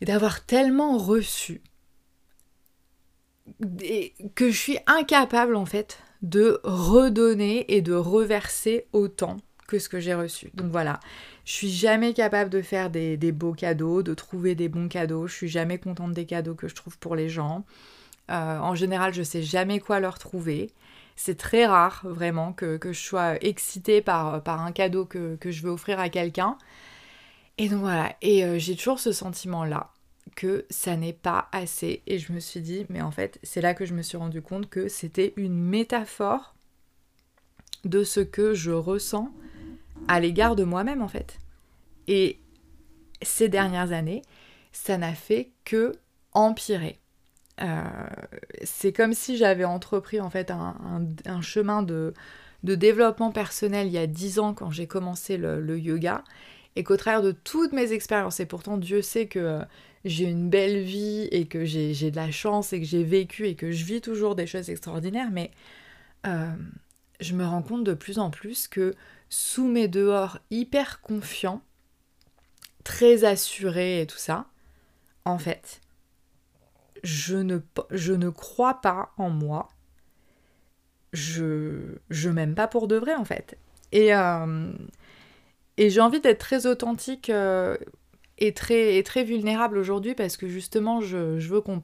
et 0.00 0.04
d'avoir 0.04 0.44
tellement 0.44 0.98
reçu 0.98 1.62
que 4.34 4.50
je 4.50 4.56
suis 4.56 4.78
incapable, 4.86 5.56
en 5.56 5.66
fait, 5.66 5.98
de 6.22 6.60
redonner 6.64 7.74
et 7.74 7.82
de 7.82 7.94
reverser 7.94 8.86
autant 8.92 9.36
que 9.66 9.78
ce 9.78 9.88
que 9.88 10.00
j'ai 10.00 10.14
reçu. 10.14 10.50
Donc 10.54 10.70
voilà, 10.70 11.00
je 11.44 11.52
suis 11.52 11.70
jamais 11.70 12.14
capable 12.14 12.48
de 12.48 12.62
faire 12.62 12.90
des, 12.90 13.16
beaux 13.32 13.52
cadeaux, 13.52 14.02
de 14.02 14.14
trouver 14.14 14.54
des 14.54 14.68
bons 14.68 14.88
cadeaux. 14.88 15.26
Je 15.26 15.34
suis 15.34 15.48
jamais 15.48 15.78
contente 15.78 16.12
des 16.12 16.24
cadeaux 16.24 16.54
que 16.54 16.68
je 16.68 16.74
trouve 16.74 16.98
pour 16.98 17.16
les 17.16 17.28
gens. 17.28 17.64
Euh, 18.30 18.58
en 18.58 18.74
général, 18.74 19.12
je 19.12 19.22
sais 19.22 19.42
jamais 19.42 19.78
quoi 19.78 20.00
leur 20.00 20.18
trouver. 20.18 20.72
C'est 21.16 21.36
très 21.36 21.66
rare, 21.66 22.00
vraiment, 22.04 22.52
que, 22.52 22.78
je 22.82 22.92
sois 22.92 23.36
excitée 23.44 24.00
par, 24.00 24.42
un 24.46 24.72
cadeau 24.72 25.04
que, 25.04 25.38
je 25.44 25.62
veux 25.62 25.70
offrir 25.70 26.00
à 26.00 26.08
quelqu'un. 26.08 26.56
Et 27.58 27.68
donc 27.68 27.80
voilà, 27.80 28.16
et 28.20 28.44
euh, 28.44 28.58
j'ai 28.58 28.74
toujours 28.74 28.98
ce 28.98 29.12
sentiment-là 29.12 29.92
que 30.34 30.64
ça 30.70 30.96
n'est 30.96 31.12
pas 31.12 31.48
assez. 31.52 32.02
Et 32.06 32.18
je 32.18 32.32
me 32.32 32.40
suis 32.40 32.60
dit, 32.60 32.86
mais 32.88 33.02
en 33.02 33.10
fait, 33.10 33.38
c'est 33.42 33.60
là 33.60 33.74
que 33.74 33.84
je 33.84 33.94
me 33.94 34.02
suis 34.02 34.16
rendu 34.16 34.40
compte 34.42 34.68
que 34.68 34.88
c'était 34.88 35.34
une 35.36 35.62
métaphore 35.62 36.54
de 37.84 38.02
ce 38.02 38.20
que 38.20 38.54
je 38.54 38.72
ressens 38.72 39.30
à 40.08 40.20
l'égard 40.20 40.56
de 40.56 40.64
moi-même 40.64 41.02
en 41.02 41.08
fait. 41.08 41.38
Et 42.08 42.38
ces 43.22 43.48
dernières 43.48 43.92
années, 43.92 44.22
ça 44.72 44.98
n'a 44.98 45.14
fait 45.14 45.50
que 45.64 45.92
empirer. 46.32 46.98
Euh, 47.60 47.82
c'est 48.64 48.92
comme 48.92 49.14
si 49.14 49.36
j'avais 49.36 49.64
entrepris 49.64 50.20
en 50.20 50.28
fait 50.28 50.50
un, 50.50 51.40
chemin 51.40 51.82
de, 51.82 52.12
développement 52.64 53.30
personnel 53.30 53.86
il 53.86 53.92
y 53.92 53.98
a 53.98 54.08
dix 54.08 54.40
ans 54.40 54.54
quand 54.54 54.70
j'ai 54.70 54.88
commencé 54.88 55.36
le, 55.36 55.78
yoga 55.78 56.24
et 56.74 56.82
qu'au 56.82 56.96
travers 56.96 57.22
de 57.22 57.30
toutes 57.30 57.72
mes 57.72 57.92
expériences, 57.92 58.40
et 58.40 58.46
pourtant 58.46 58.76
Dieu 58.76 59.00
sait 59.00 59.28
que 59.28 59.38
euh, 59.38 59.62
j'ai 60.04 60.24
une 60.24 60.50
belle 60.50 60.82
vie 60.82 61.28
et 61.30 61.46
que 61.46 61.64
j'ai 61.64 62.10
de 62.10 62.16
la 62.16 62.32
chance 62.32 62.72
et 62.72 62.80
que 62.80 62.86
j'ai 62.86 63.04
vécu 63.04 63.46
et 63.46 63.54
que 63.54 63.70
je 63.70 63.84
vis 63.84 64.00
toujours 64.00 64.34
des 64.34 64.48
choses 64.48 64.68
extraordinaires, 64.68 65.30
mais 65.30 65.52
euh, 66.26 66.52
je 67.20 67.34
me 67.34 67.44
rends 67.44 67.62
compte 67.62 67.84
de 67.84 67.94
plus 67.94 68.18
en 68.18 68.30
plus 68.30 68.66
que 68.66 68.94
sous 69.34 69.66
mes 69.66 69.88
dehors 69.88 70.38
hyper 70.52 71.00
confiants, 71.00 71.60
très 72.84 73.24
assurés 73.24 74.00
et 74.00 74.06
tout 74.06 74.18
ça, 74.18 74.46
en 75.24 75.38
fait, 75.38 75.80
je 77.02 77.34
ne, 77.34 78.28
crois 78.28 78.80
pas 78.80 79.12
en 79.18 79.30
moi. 79.30 79.68
Je, 81.12 81.96
je 82.10 82.30
m'aime 82.30 82.54
pas 82.54 82.68
pour 82.68 82.86
de 82.86 82.94
vrai, 82.94 83.16
en 83.16 83.24
fait. 83.24 83.58
Et, 83.90 84.14
euh, 84.14 84.72
et 85.78 85.90
j'ai 85.90 86.00
envie 86.00 86.20
d'être 86.20 86.38
très 86.38 86.66
authentique 86.66 87.28
euh, 87.28 87.76
et, 88.38 88.54
très, 88.54 88.98
et 88.98 89.02
très 89.02 89.24
vulnérable 89.24 89.78
aujourd'hui 89.78 90.14
parce 90.14 90.36
que 90.36 90.46
justement, 90.46 91.00
je, 91.00 91.40
veux 91.40 91.60
qu'on 91.60 91.82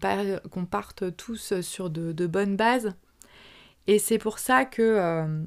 qu'on 0.51 0.67
parte 0.67 1.17
tous 1.17 1.61
sur 1.63 1.91
de, 1.91 2.13
de, 2.13 2.27
bonnes 2.29 2.55
bases. 2.55 2.95
Et 3.89 3.99
c'est 3.99 4.19
pour 4.19 4.39
ça 4.39 4.65
que 4.65 4.83
euh, 4.83 5.43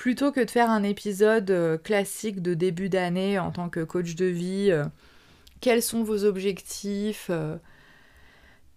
plutôt 0.00 0.32
que 0.32 0.40
de 0.40 0.50
faire 0.50 0.70
un 0.70 0.82
épisode 0.82 1.50
euh, 1.50 1.76
classique 1.76 2.40
de 2.40 2.54
début 2.54 2.88
d'année 2.88 3.38
en 3.38 3.50
tant 3.50 3.68
que 3.68 3.84
coach 3.84 4.14
de 4.14 4.24
vie, 4.24 4.68
euh, 4.70 4.86
quels 5.60 5.82
sont 5.82 6.02
vos 6.02 6.24
objectifs, 6.24 7.26
euh, 7.28 7.58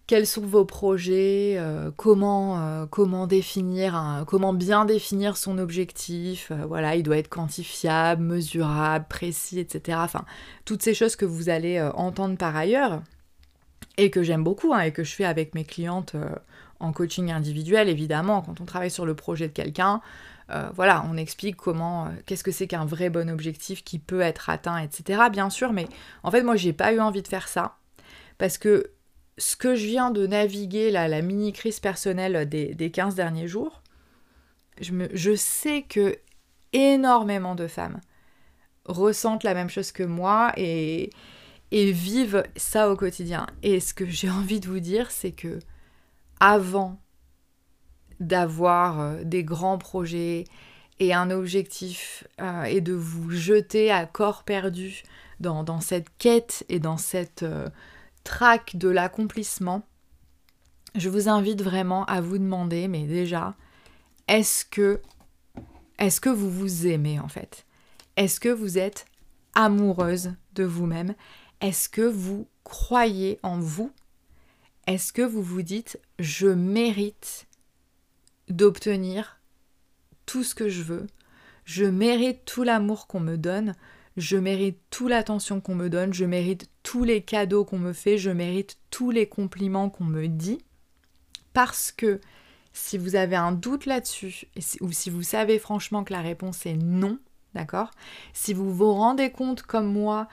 quels 0.06 0.26
sont 0.26 0.42
vos 0.42 0.66
projets, 0.66 1.58
comment, 1.96 3.26
définir, 3.26 4.24
comment 4.26 4.52
bien 4.52 4.84
définir 4.84 5.38
son 5.38 5.56
objectif, 5.56 6.52
voilà, 6.68 6.94
il 6.94 7.02
doit 7.02 7.16
être 7.16 7.30
quantifiable, 7.30 8.22
mesurable, 8.22 9.06
précis, 9.08 9.60
etc. 9.60 9.96
Enfin, 10.02 10.26
toutes 10.66 10.82
ces 10.82 10.92
choses 10.92 11.16
que 11.16 11.24
vous 11.24 11.48
allez 11.48 11.80
entendre 11.94 12.36
par 12.36 12.54
ailleurs 12.54 13.02
et 13.96 14.10
que 14.10 14.22
j'aime 14.22 14.44
beaucoup 14.44 14.74
hein, 14.74 14.80
et 14.80 14.92
que 14.92 15.04
je 15.04 15.14
fais 15.14 15.24
avec 15.24 15.54
mes 15.54 15.64
clientes 15.64 16.16
en 16.80 16.92
coaching 16.92 17.30
individuel, 17.30 17.88
évidemment, 17.88 18.42
quand 18.42 18.60
on 18.60 18.66
travaille 18.66 18.90
sur 18.90 19.06
le 19.06 19.14
projet 19.14 19.48
de 19.48 19.54
quelqu'un, 19.54 20.02
euh, 20.50 20.68
voilà, 20.74 21.04
on 21.10 21.16
explique 21.16 21.56
comment, 21.56 22.06
euh, 22.06 22.10
qu'est-ce 22.26 22.44
que 22.44 22.50
c'est 22.50 22.66
qu'un 22.66 22.84
vrai 22.84 23.10
bon 23.10 23.30
objectif 23.30 23.82
qui 23.82 23.98
peut 23.98 24.20
être 24.20 24.50
atteint, 24.50 24.78
etc. 24.78 25.22
Bien 25.30 25.50
sûr, 25.50 25.72
mais 25.72 25.88
en 26.22 26.30
fait, 26.30 26.42
moi, 26.42 26.56
j'ai 26.56 26.72
pas 26.72 26.92
eu 26.92 27.00
envie 27.00 27.22
de 27.22 27.28
faire 27.28 27.48
ça 27.48 27.78
parce 28.38 28.58
que 28.58 28.90
ce 29.38 29.56
que 29.56 29.74
je 29.74 29.86
viens 29.86 30.10
de 30.10 30.26
naviguer, 30.26 30.90
là, 30.90 31.08
la 31.08 31.22
mini 31.22 31.52
crise 31.52 31.80
personnelle 31.80 32.48
des, 32.48 32.74
des 32.74 32.90
15 32.90 33.14
derniers 33.14 33.48
jours, 33.48 33.82
je, 34.80 34.92
me, 34.92 35.08
je 35.14 35.34
sais 35.34 35.82
que 35.82 36.16
énormément 36.72 37.54
de 37.54 37.66
femmes 37.66 38.00
ressentent 38.84 39.44
la 39.44 39.54
même 39.54 39.70
chose 39.70 39.92
que 39.92 40.02
moi 40.02 40.52
et, 40.56 41.10
et 41.70 41.90
vivent 41.90 42.42
ça 42.56 42.90
au 42.90 42.96
quotidien. 42.96 43.46
Et 43.62 43.80
ce 43.80 43.94
que 43.94 44.06
j'ai 44.06 44.30
envie 44.30 44.60
de 44.60 44.68
vous 44.68 44.80
dire, 44.80 45.10
c'est 45.10 45.32
que 45.32 45.58
avant 46.40 47.00
d'avoir 48.20 49.00
euh, 49.00 49.24
des 49.24 49.44
grands 49.44 49.78
projets 49.78 50.44
et 51.00 51.12
un 51.12 51.30
objectif 51.30 52.24
euh, 52.40 52.64
et 52.64 52.80
de 52.80 52.92
vous 52.92 53.30
jeter 53.30 53.90
à 53.90 54.06
corps 54.06 54.44
perdu 54.44 55.02
dans, 55.40 55.80
cette 55.80 56.08
quête 56.18 56.64
et 56.68 56.78
dans 56.78 56.96
cette 56.96 57.42
euh, 57.42 57.68
traque 58.22 58.76
de 58.76 58.88
l'accomplissement, 58.88 59.82
je 60.94 61.08
vous 61.08 61.28
invite 61.28 61.62
vraiment 61.62 62.04
à 62.04 62.20
vous 62.20 62.38
demander, 62.38 62.88
mais 62.88 63.06
déjà, 63.06 63.54
est-ce 64.28 64.64
que, 64.64 65.00
est-ce 65.98 66.20
que 66.20 66.30
vous 66.30 66.50
vous 66.50 66.86
aimez 66.86 67.18
en 67.18 67.28
fait? 67.28 67.66
Est-ce 68.16 68.38
que 68.38 68.48
vous 68.48 68.78
êtes 68.78 69.06
amoureuse 69.54 70.34
de 70.54 70.64
vous-même? 70.64 71.14
Est-ce 71.60 71.88
que 71.88 72.02
vous 72.02 72.46
croyez 72.62 73.40
en 73.42 73.58
vous? 73.58 73.90
Est-ce 74.86 75.12
que 75.12 75.22
vous 75.22 75.42
vous 75.42 75.62
dites, 75.62 75.98
je 76.18 76.46
mérite 76.46 77.46
d'obtenir 78.48 79.40
tout 80.26 80.44
ce 80.44 80.54
que 80.54 80.68
je 80.68 80.82
veux. 80.82 81.06
Je 81.64 81.84
mérite 81.84 82.44
tout 82.44 82.62
l'amour 82.62 83.06
qu'on 83.06 83.20
me 83.20 83.36
donne. 83.36 83.74
Je 84.16 84.36
mérite 84.36 84.78
toute 84.90 85.10
l'attention 85.10 85.60
qu'on 85.60 85.74
me 85.74 85.90
donne, 85.90 86.14
je 86.14 86.24
mérite 86.24 86.70
tous 86.84 87.02
les 87.02 87.22
cadeaux 87.22 87.64
qu'on 87.64 87.78
me 87.78 87.92
fait, 87.92 88.16
je 88.16 88.30
mérite 88.30 88.78
tous 88.90 89.10
les 89.10 89.26
compliments 89.26 89.90
qu'on 89.90 90.04
me 90.04 90.28
dit. 90.28 90.58
Parce 91.52 91.90
que 91.90 92.20
si 92.72 92.96
vous 92.96 93.16
avez 93.16 93.34
un 93.34 93.50
doute 93.50 93.86
là-dessus, 93.86 94.46
ou 94.80 94.92
si 94.92 95.10
vous 95.10 95.22
savez 95.22 95.58
franchement 95.58 96.04
que 96.04 96.12
la 96.12 96.20
réponse 96.20 96.64
est 96.64 96.76
non, 96.76 97.18
d'accord? 97.54 97.90
Si 98.32 98.54
vous 98.54 98.72
vous 98.72 98.92
rendez 98.92 99.30
compte 99.30 99.62
comme 99.62 99.92
moi 99.92 100.28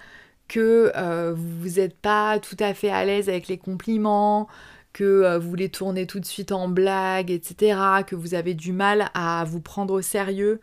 que 0.47 0.91
euh, 0.95 1.33
vous 1.35 1.79
n'êtes 1.79 1.97
pas 1.97 2.39
tout 2.39 2.57
à 2.59 2.73
fait 2.73 2.89
à 2.89 3.05
l'aise 3.05 3.29
avec 3.29 3.47
les 3.47 3.57
compliments, 3.57 4.47
que 4.93 5.03
euh, 5.03 5.39
vous 5.39 5.55
les 5.55 5.69
tournez 5.69 6.07
tout 6.07 6.19
de 6.19 6.25
suite 6.25 6.51
en 6.51 6.67
blague, 6.67 7.31
etc., 7.31 7.79
que 8.05 8.15
vous 8.15 8.33
avez 8.33 8.53
du 8.53 8.73
mal 8.73 9.09
à 9.13 9.43
vous 9.45 9.61
prendre 9.61 9.93
au 9.93 10.01
sérieux, 10.01 10.59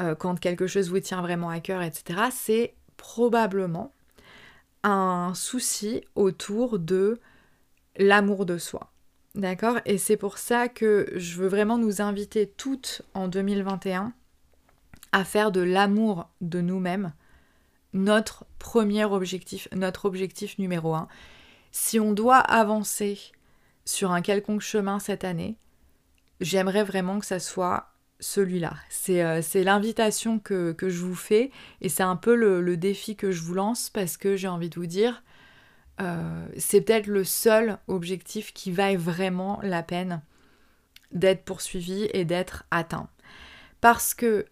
euh, 0.00 0.14
quand 0.14 0.38
quelque 0.38 0.66
chose 0.66 0.90
vous 0.90 1.00
tient 1.00 1.22
vraiment 1.22 1.50
à 1.50 1.60
cœur, 1.60 1.82
etc., 1.82 2.20
c'est 2.30 2.74
probablement 2.96 3.92
un 4.84 5.32
souci 5.34 6.02
autour 6.14 6.78
de 6.78 7.20
l'amour 7.96 8.46
de 8.46 8.58
soi. 8.58 8.92
D'accord? 9.34 9.78
Et 9.86 9.98
c'est 9.98 10.16
pour 10.16 10.38
ça 10.38 10.68
que 10.68 11.08
je 11.16 11.36
veux 11.36 11.48
vraiment 11.48 11.78
nous 11.78 12.02
inviter 12.02 12.46
toutes 12.46 13.02
en 13.14 13.28
2021 13.28 14.12
à 15.12 15.24
faire 15.24 15.52
de 15.52 15.60
l'amour 15.60 16.28
de 16.40 16.60
nous-mêmes 16.60 17.12
notre 17.92 18.46
premier 18.58 19.04
objectif, 19.04 19.68
notre 19.72 20.06
objectif 20.06 20.58
numéro 20.58 20.94
un. 20.94 21.08
Si 21.72 22.00
on 22.00 22.12
doit 22.12 22.38
avancer 22.38 23.18
sur 23.84 24.12
un 24.12 24.22
quelconque 24.22 24.60
chemin 24.60 24.98
cette 24.98 25.24
année, 25.24 25.56
j'aimerais 26.40 26.84
vraiment 26.84 27.18
que 27.18 27.26
ça 27.26 27.38
soit 27.38 27.92
celui-là. 28.20 28.74
Euh, 29.08 29.40
c'est 29.42 29.64
l'invitation 29.64 30.38
que, 30.38 30.74
je 30.80 31.04
vous 31.04 31.14
fais 31.14 31.50
et 31.80 31.88
c'est 31.88 32.02
un 32.02 32.16
peu 32.16 32.34
le, 32.34 32.76
défi 32.76 33.16
que 33.16 33.30
je 33.30 33.42
vous 33.42 33.54
lance 33.54 33.90
parce 33.90 34.16
que 34.16 34.36
j'ai 34.36 34.48
envie 34.48 34.70
de 34.70 34.76
vous 34.76 34.86
dire, 34.86 35.22
euh, 36.00 36.46
c'est 36.56 36.80
peut-être 36.80 37.08
le 37.08 37.24
seul 37.24 37.78
objectif 37.88 38.52
qui 38.54 38.70
vaille 38.70 38.96
vraiment 38.96 39.60
la 39.62 39.82
peine 39.82 40.22
d'être 41.10 41.44
poursuivi 41.44 42.08
et 42.14 42.24
d'être 42.24 42.64
atteint. 42.70 43.08
Parce 43.80 44.14
que 44.14 44.46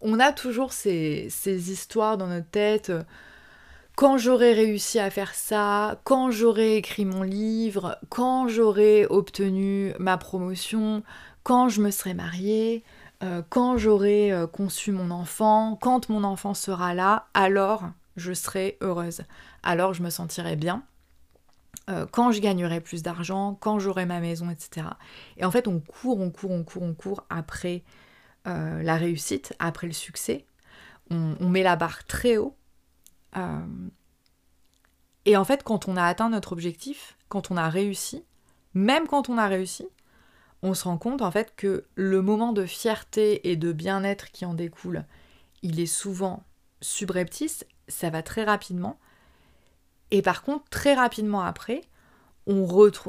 on 0.00 0.20
a 0.20 0.32
toujours 0.32 0.72
ces, 0.72 1.28
ces 1.28 1.72
histoires 1.72 2.16
dans 2.18 2.28
notre 2.28 2.48
tête. 2.48 2.92
Quand 3.98 4.16
j'aurai 4.16 4.52
réussi 4.52 5.00
à 5.00 5.10
faire 5.10 5.34
ça, 5.34 6.00
quand 6.04 6.30
j'aurai 6.30 6.76
écrit 6.76 7.04
mon 7.04 7.24
livre, 7.24 7.98
quand 8.10 8.46
j'aurai 8.46 9.06
obtenu 9.06 9.92
ma 9.98 10.16
promotion, 10.16 11.02
quand 11.42 11.68
je 11.68 11.80
me 11.80 11.90
serai 11.90 12.14
mariée, 12.14 12.84
euh, 13.24 13.42
quand 13.50 13.76
j'aurai 13.76 14.30
euh, 14.30 14.46
conçu 14.46 14.92
mon 14.92 15.10
enfant, 15.10 15.76
quand 15.80 16.10
mon 16.10 16.22
enfant 16.22 16.54
sera 16.54 16.94
là, 16.94 17.26
alors 17.34 17.90
je 18.16 18.32
serai 18.32 18.78
heureuse, 18.82 19.22
alors 19.64 19.94
je 19.94 20.04
me 20.04 20.10
sentirai 20.10 20.54
bien, 20.54 20.84
euh, 21.90 22.06
quand 22.08 22.30
je 22.30 22.40
gagnerai 22.40 22.80
plus 22.80 23.02
d'argent, 23.02 23.58
quand 23.58 23.80
j'aurai 23.80 24.06
ma 24.06 24.20
maison, 24.20 24.48
etc. 24.48 24.86
Et 25.38 25.44
en 25.44 25.50
fait, 25.50 25.66
on 25.66 25.80
court, 25.80 26.20
on 26.20 26.30
court, 26.30 26.52
on 26.52 26.62
court, 26.62 26.84
on 26.84 26.94
court 26.94 27.24
après 27.30 27.82
la 28.44 28.96
réussite, 28.96 29.54
après 29.58 29.88
le 29.88 29.92
succès. 29.92 30.46
On, 31.10 31.34
on, 31.40 31.50
met 31.50 31.62
la 31.62 31.76
barre 31.76 32.06
très 32.06 32.38
haut. 32.38 32.57
Et 35.24 35.36
en 35.36 35.44
fait, 35.44 35.62
quand 35.62 35.88
on 35.88 35.96
a 35.96 36.04
atteint 36.04 36.30
notre 36.30 36.52
objectif, 36.52 37.16
quand 37.28 37.50
on 37.50 37.56
a 37.56 37.68
réussi, 37.68 38.24
même 38.74 39.06
quand 39.06 39.28
on 39.28 39.38
a 39.38 39.46
réussi, 39.46 39.86
on 40.62 40.74
se 40.74 40.84
rend 40.84 40.98
compte 40.98 41.22
en 41.22 41.30
fait 41.30 41.54
que 41.56 41.84
le 41.94 42.22
moment 42.22 42.52
de 42.52 42.66
fierté 42.66 43.50
et 43.50 43.56
de 43.56 43.72
bien-être 43.72 44.30
qui 44.30 44.44
en 44.44 44.54
découle, 44.54 45.04
il 45.62 45.80
est 45.80 45.86
souvent 45.86 46.42
subreptice, 46.80 47.64
ça 47.88 48.10
va 48.10 48.22
très 48.22 48.44
rapidement. 48.44 48.98
Et 50.10 50.22
par 50.22 50.42
contre, 50.42 50.64
très 50.70 50.94
rapidement 50.94 51.42
après, 51.42 51.82
on, 52.46 52.66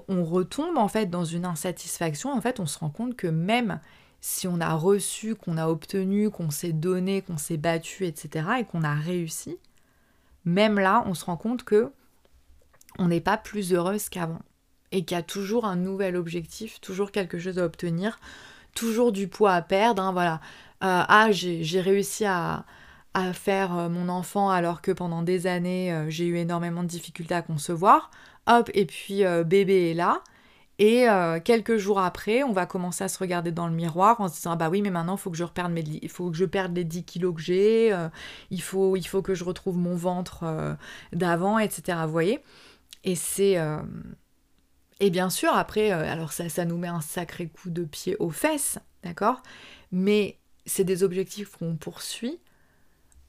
on, 0.09 0.25
retombe 0.25 0.77
en 0.77 0.87
fait 0.89 1.05
dans 1.05 1.23
une 1.23 1.45
insatisfaction. 1.45 2.31
En 2.31 2.41
fait, 2.41 2.59
on 2.59 2.65
se 2.65 2.77
rend 2.79 2.89
compte 2.89 3.15
que 3.15 3.27
même 3.27 3.79
si 4.21 4.47
on 4.47 4.59
a 4.59 4.73
reçu, 4.73 5.35
qu'on 5.35 5.57
a 5.57 5.67
obtenu, 5.67 6.29
qu'on 6.29 6.49
s'est 6.49 6.73
donné, 6.73 7.21
qu'on 7.21 7.37
s'est 7.37 7.57
battu, 7.57 8.05
etc., 8.05 8.47
et 8.59 8.65
qu'on 8.65 8.83
a 8.83 8.93
réussi, 8.93 9.57
même 10.45 10.79
là, 10.79 11.03
on 11.05 11.13
se 11.13 11.25
rend 11.25 11.37
compte 11.37 11.63
que 11.63 11.91
on 12.97 13.07
n'est 13.07 13.21
pas 13.21 13.37
plus 13.37 13.73
heureuse 13.73 14.09
qu'avant 14.09 14.41
et 14.91 15.05
qu'il 15.05 15.15
y 15.15 15.19
a 15.19 15.23
toujours 15.23 15.65
un 15.65 15.75
nouvel 15.75 16.15
objectif, 16.15 16.81
toujours 16.81 17.11
quelque 17.11 17.39
chose 17.39 17.59
à 17.59 17.65
obtenir, 17.65 18.19
toujours 18.75 19.11
du 19.11 19.27
poids 19.27 19.53
à 19.53 19.61
perdre. 19.61 20.01
Hein, 20.01 20.11
voilà. 20.11 20.41
Euh, 20.83 21.03
ah, 21.07 21.27
j'ai 21.31 21.81
réussi 21.81 22.25
à, 22.25 22.65
faire 23.33 23.77
euh, 23.77 23.89
mon 23.89 24.07
enfant 24.07 24.49
alors 24.49 24.81
que 24.81 24.91
pendant 24.91 25.23
des 25.23 25.45
années 25.45 25.91
euh, 25.91 26.09
j'ai 26.09 26.25
eu 26.25 26.37
énormément 26.37 26.83
de 26.83 26.87
difficultés 26.87 27.35
à 27.35 27.41
concevoir. 27.41 28.11
Hop, 28.47 28.71
et 28.73 28.85
puis 28.85 29.23
bébé 29.45 29.91
est 29.91 29.93
là. 29.93 30.23
Et 30.79 31.07
quelques 31.43 31.75
jours 31.75 31.99
après, 31.99 32.41
on 32.43 32.53
va 32.53 32.65
commencer 32.65 33.03
à 33.03 33.09
se 33.09 33.19
regarder 33.19 33.51
dans 33.51 33.67
le 33.67 33.73
miroir 33.73 34.21
en 34.21 34.29
se 34.29 34.35
disant 34.35 34.51
ah 34.51 34.55
bah 34.55 34.69
oui, 34.69 34.81
mais 34.81 34.89
maintenant 34.89 35.17
il 35.17 35.19
faut 35.19 35.29
que 35.29 35.35
je 35.35 35.43
reperde 35.43 35.73
mes, 35.73 35.81
il 35.81 36.09
faut 36.09 36.31
que 36.31 36.37
je 36.37 36.45
perde 36.45 36.73
les 36.73 36.85
10 36.85 37.03
kilos 37.03 37.35
que 37.35 37.41
j'ai, 37.41 37.93
il, 38.49 38.61
faut, 38.61 38.95
il 38.95 39.05
faut 39.05 39.21
que 39.21 39.35
je 39.35 39.43
retrouve 39.43 39.77
mon 39.77 39.95
ventre 39.95 40.77
d'avant, 41.11 41.59
etc. 41.59 41.99
Vous 42.05 42.11
voyez 42.13 42.39
Et 43.03 43.15
c'est 43.15 43.57
bien 45.09 45.29
sûr, 45.29 45.53
après, 45.53 45.91
euh, 45.91 46.11
alors 46.11 46.33
ça, 46.33 46.49
ça 46.49 46.65
nous 46.65 46.77
met 46.77 46.87
un 46.87 47.01
sacré 47.01 47.47
coup 47.47 47.69
de 47.69 47.83
pied 47.83 48.17
aux 48.19 48.29
fesses, 48.29 48.79
d'accord? 49.03 49.41
Mais 49.91 50.37
c'est 50.65 50.83
des 50.83 51.03
objectifs 51.03 51.55
qu'on 51.55 51.75
poursuit 51.77 52.39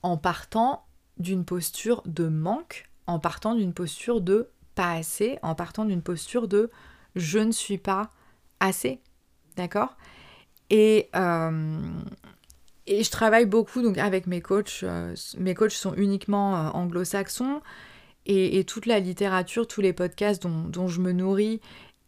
en 0.03 0.17
partant 0.17 0.85
d'une 1.19 1.45
posture 1.45 2.03
de 2.07 2.27
manque, 2.29 2.89
en 3.07 3.19
partant 3.19 3.55
d'une 3.55 3.73
posture 3.73 4.21
de 4.21 4.51
pas 4.75 4.93
assez, 4.93 5.39
en 5.43 5.55
partant 5.55 5.85
d'une 5.85 6.03
posture 6.03 6.49
de 6.49 6.71
je 7.17 7.39
ne 7.39 7.53
suis 7.53 7.79
pas 7.79 8.11
assez, 8.61 9.01
d'accord? 9.57 9.97
Et, 10.71 11.09
euh, 11.17 11.81
et 12.87 13.03
je 13.03 13.11
travaille 13.11 13.47
beaucoup 13.47 13.83
donc 13.83 13.99
avec 13.99 14.27
mes 14.27 14.41
coachs. 14.41 14.81
Euh, 14.83 15.15
mes 15.39 15.55
coachs 15.55 15.73
sont 15.73 15.95
uniquement 15.95 16.75
anglo-saxons. 16.75 17.61
Et, 18.27 18.65
toute 18.65 18.87
la 18.87 19.01
littérature, 19.01 19.67
tous 19.67 19.81
les 19.81 19.93
podcasts 19.93 20.47
dont, 20.47 20.89
je 20.89 21.01
me 21.01 21.13
nourris 21.13 21.61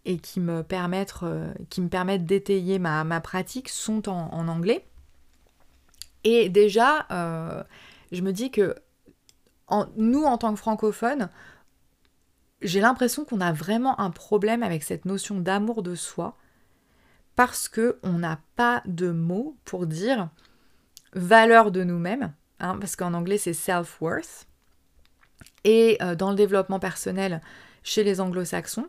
et 0.04 0.18
qui 0.18 0.40
me 0.40 0.62
permettent, 0.62 1.14
euh, 1.22 1.52
permettent 1.90 2.26
d'étayer 2.26 2.78
ma, 2.78 3.20
pratique 3.20 3.68
sont 3.68 4.08
en, 4.08 4.46
anglais. 4.48 4.84
Et 6.24 6.48
déjà, 6.48 7.06
euh, 7.10 7.64
je 8.12 8.22
me 8.22 8.32
dis 8.32 8.50
que 8.50 8.76
nous, 9.96 10.22
en 10.22 10.38
tant 10.38 10.52
que 10.52 10.60
francophones, 10.60 11.28
j'ai 12.62 12.80
l'impression 12.80 13.24
qu'on 13.24 13.40
a 13.40 13.52
vraiment 13.52 13.98
un 14.00 14.10
problème 14.10 14.62
avec 14.62 14.82
cette 14.82 15.04
notion 15.04 15.38
d'amour 15.38 15.82
de 15.82 15.94
soi 15.94 16.36
parce 17.36 17.68
qu'on 17.68 18.18
n'a 18.18 18.40
pas 18.56 18.82
de 18.86 19.10
mots 19.10 19.56
pour 19.64 19.86
dire 19.86 20.28
valeur 21.14 21.70
de 21.70 21.84
nous-mêmes, 21.84 22.32
hein, 22.60 22.76
parce 22.78 22.96
qu'en 22.96 23.14
anglais 23.14 23.38
c'est 23.38 23.52
self-worth. 23.52 24.46
Et 25.64 25.98
euh, 26.02 26.14
dans 26.14 26.30
le 26.30 26.36
développement 26.36 26.78
personnel 26.78 27.40
chez 27.82 28.04
les 28.04 28.20
anglo-saxons, 28.20 28.88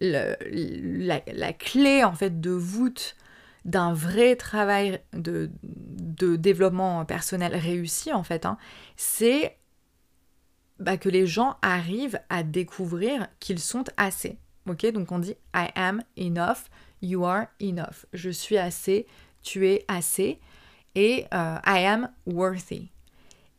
la, 0.00 1.52
clé 1.52 2.04
en 2.04 2.14
fait 2.14 2.40
de 2.40 2.50
voûte 2.50 3.16
d'un 3.64 3.94
vrai 3.94 4.36
travail 4.36 5.00
de, 5.12 5.50
développement 6.36 7.04
personnel 7.04 7.54
réussi 7.54 8.12
en 8.12 8.22
fait, 8.22 8.44
hein, 8.46 8.58
c'est 8.96 9.56
bah, 10.78 10.96
que 10.96 11.08
les 11.08 11.26
gens 11.26 11.56
arrivent 11.62 12.20
à 12.28 12.42
découvrir 12.42 13.28
qu'ils 13.40 13.60
sont 13.60 13.84
assez. 13.96 14.38
Ok, 14.68 14.86
donc 14.92 15.12
on 15.12 15.18
dit 15.18 15.36
I 15.54 15.68
am 15.74 16.02
enough, 16.16 16.70
you 17.02 17.24
are 17.24 17.46
enough. 17.60 18.06
Je 18.12 18.30
suis 18.30 18.56
assez, 18.56 19.06
tu 19.42 19.68
es 19.68 19.84
assez, 19.88 20.40
et 20.94 21.26
euh, 21.34 21.58
I 21.66 21.84
am 21.84 22.10
worthy. 22.26 22.90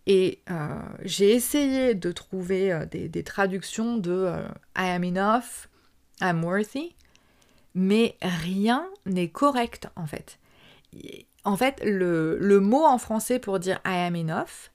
Et 0.08 0.42
euh, 0.52 0.82
j'ai 1.04 1.32
essayé 1.32 1.96
de 1.96 2.12
trouver 2.12 2.72
euh, 2.72 2.86
des, 2.86 3.24
traductions 3.24 3.98
de 3.98 4.30
I 4.78 4.90
am 4.90 5.04
enough, 5.04 5.68
I'm 6.22 6.44
worthy, 6.44 6.96
mais 7.74 8.18
rien 8.22 8.88
n'est 9.06 9.30
correct 9.30 9.88
en 9.96 10.06
fait. 10.06 10.40
En 11.44 11.58
fait, 11.58 11.82
le, 11.84 12.38
le, 12.40 12.60
mot 12.60 12.84
en 12.84 12.98
français 12.98 13.38
pour 13.38 13.60
dire 13.60 13.80
I 13.86 14.08
am 14.08 14.16
enough, 14.16 14.72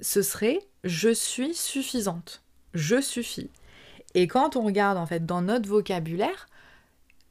ce 0.00 0.22
serait 0.22 0.60
je 0.84 1.12
suis 1.12 1.54
suffisante, 1.54 2.42
je 2.74 3.00
suffis. 3.00 3.50
Et 4.14 4.26
quand 4.26 4.56
on 4.56 4.62
regarde 4.62 4.98
en 4.98 5.06
fait 5.06 5.24
dans 5.26 5.42
notre 5.42 5.68
vocabulaire, 5.68 6.48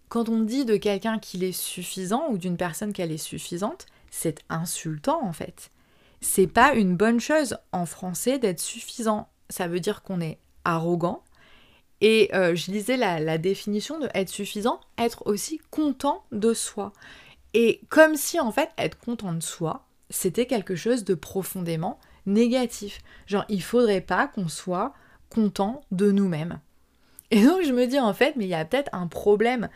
quand 0.08 0.30
on 0.30 0.42
dit 0.42 0.66
de 0.66 0.78
quelqu'un 0.78 1.20
qu'il 1.20 1.44
est 1.44 1.52
suffisant 1.52 2.30
ou 2.30 2.38
d'une 2.38 2.58
personne 2.58 2.94
qu'elle 2.94 3.12
est 3.12 3.18
suffisante, 3.18 3.86
c'est 4.10 4.40
insultant 4.50 5.24
en 5.24 5.34
fait. 5.34 5.72
C'est 6.22 6.48
pas 6.48 6.74
une 6.74 6.96
bonne 6.96 7.20
chose 7.20 7.58
en 7.72 7.86
français 7.86 8.40
d'être 8.40 8.60
suffisant. 8.60 9.30
Ça 9.50 9.68
veut 9.68 9.80
dire 9.80 10.02
qu'on 10.02 10.22
est 10.22 10.40
arrogant. 10.66 11.24
Et 12.02 12.30
euh, 12.34 12.56
je 12.56 12.72
lisais 12.72 12.98
la, 12.98 13.20
la 13.20 13.38
définition 13.38 14.00
de 14.00 14.10
être 14.14 14.30
suffisant, 14.30 14.80
être 14.98 15.28
aussi 15.28 15.60
content 15.70 16.24
de 16.32 16.54
soi. 16.54 16.94
Et 17.54 17.82
comme 17.90 18.16
si 18.16 18.40
en 18.40 18.52
fait 18.52 18.70
être 18.78 18.98
content 18.98 19.34
de 19.34 19.42
soi, 19.42 19.86
c'était 20.10 20.46
quelque 20.46 20.76
chose 20.76 21.04
de 21.04 21.14
profondément 21.14 22.00
négatif. 22.30 23.00
Genre, 23.28 23.46
il 23.50 23.62
faudrait 23.62 24.02
pas 24.02 24.28
qu'on 24.28 24.48
soit 24.48 24.94
content 25.30 25.82
de 25.92 26.12
nous-mêmes. 26.12 26.60
Et 27.32 27.44
donc 27.44 27.62
je 27.64 27.72
me 27.72 27.86
dis 27.86 28.00
en 28.00 28.14
fait, 28.14 28.36
mais 28.36 28.46
il 28.46 28.50
y 28.50 28.56
a 28.56 28.66
peut-être 28.66 28.90
un 28.94 29.08
problème. 29.08 29.70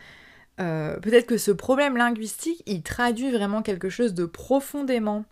Euh, 0.60 0.98
peut-être 1.00 1.26
que 1.26 1.38
ce 1.38 1.50
problème 1.50 1.96
linguistique, 1.96 2.62
il 2.66 2.82
traduit 2.82 3.30
vraiment 3.30 3.62
quelque 3.62 3.88
chose 3.88 4.14
de 4.14 4.24
profondément 4.24 5.24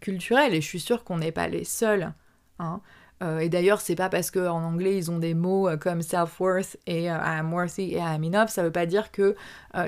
culturel. 0.00 0.54
Et 0.54 0.60
je 0.60 0.66
suis 0.66 0.80
sûre 0.80 1.04
qu'on 1.04 1.18
n'est 1.18 1.32
pas 1.32 1.48
les 1.48 1.64
seuls. 1.64 2.12
Hein. 2.58 2.80
Euh, 3.22 3.40
et 3.40 3.50
d'ailleurs, 3.50 3.82
c'est 3.82 3.96
pas 3.96 4.08
parce 4.08 4.30
qu'en 4.30 4.62
anglais 4.62 4.96
ils 4.96 5.10
ont 5.10 5.18
des 5.18 5.34
mots 5.34 5.68
euh, 5.68 5.76
comme 5.76 6.00
self-worth 6.00 6.78
et 6.86 7.04
I'm 7.04 7.52
worthy 7.52 7.94
et 7.94 7.98
I'm 7.98 8.24
enough, 8.24 8.48
ça 8.48 8.62
veut 8.62 8.72
pas 8.72 8.86
dire 8.86 9.10
que 9.10 9.36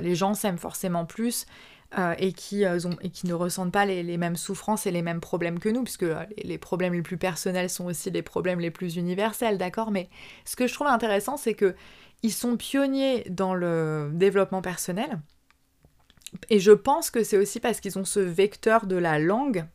les 0.01 0.15
gens 0.15 0.35
s'aiment 0.35 0.59
forcément 0.59 1.07
plus 1.07 1.47
euh, 1.99 2.15
et, 2.17 2.33
qui, 2.33 2.65
euh, 2.65 2.79
et 3.03 3.11
qui 3.11 3.27
ne 3.27 3.35
ressentent 3.35 3.73
pas 3.73 3.85
les, 3.85 4.17
mêmes 4.17 4.37
souffrances 4.37 4.87
et 4.87 4.91
les 4.91 5.03
mêmes 5.03 5.21
problèmes 5.21 5.59
que 5.59 5.69
nous, 5.69 5.85
puisque 5.85 6.05
euh, 6.05 6.25
les, 6.43 6.57
problèmes 6.57 6.95
les 6.95 7.03
plus 7.03 7.19
personnels 7.19 7.69
sont 7.69 7.85
aussi 7.85 8.11
les 8.11 8.23
problèmes 8.23 8.61
les 8.61 8.71
plus 8.71 8.97
universels, 8.97 9.59
d'accord? 9.59 9.91
Mais 9.91 10.09
ce 10.47 10.57
que 10.57 10.67
je 10.67 10.73
trouve 10.73 10.87
intéressant, 10.87 11.37
c'est 11.37 11.53
que 11.53 11.75
ils 12.23 12.33
sont 12.33 12.57
pionniers 12.57 13.25
dans 13.29 13.53
le 13.53 14.11
développement 14.15 14.63
personnel, 14.63 15.21
et 16.49 16.61
je 16.61 16.73
pense 16.73 17.11
que 17.11 17.25
c'est 17.25 17.37
aussi 17.37 17.61
parce 17.61 17.81
qu'ils 17.81 17.99
ont 17.99 18.07
ce 18.07 18.21
vecteur 18.21 18.87
de 18.87 18.97
la 18.97 19.19
langue 19.19 19.67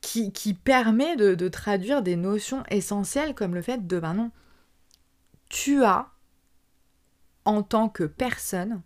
qui, 0.00 0.32
qui, 0.32 0.54
permet 0.54 1.14
de, 1.14 1.48
traduire 1.48 2.02
des 2.02 2.16
notions 2.16 2.64
essentielles 2.70 3.36
comme 3.36 3.54
le 3.54 3.62
fait 3.62 3.86
de, 3.86 4.00
ben 4.00 4.14
non, 4.14 4.32
tu 5.48 5.84
as, 5.84 6.08
en 7.44 7.62
tant 7.62 7.88
que 7.88 8.02
personne, 8.02 8.82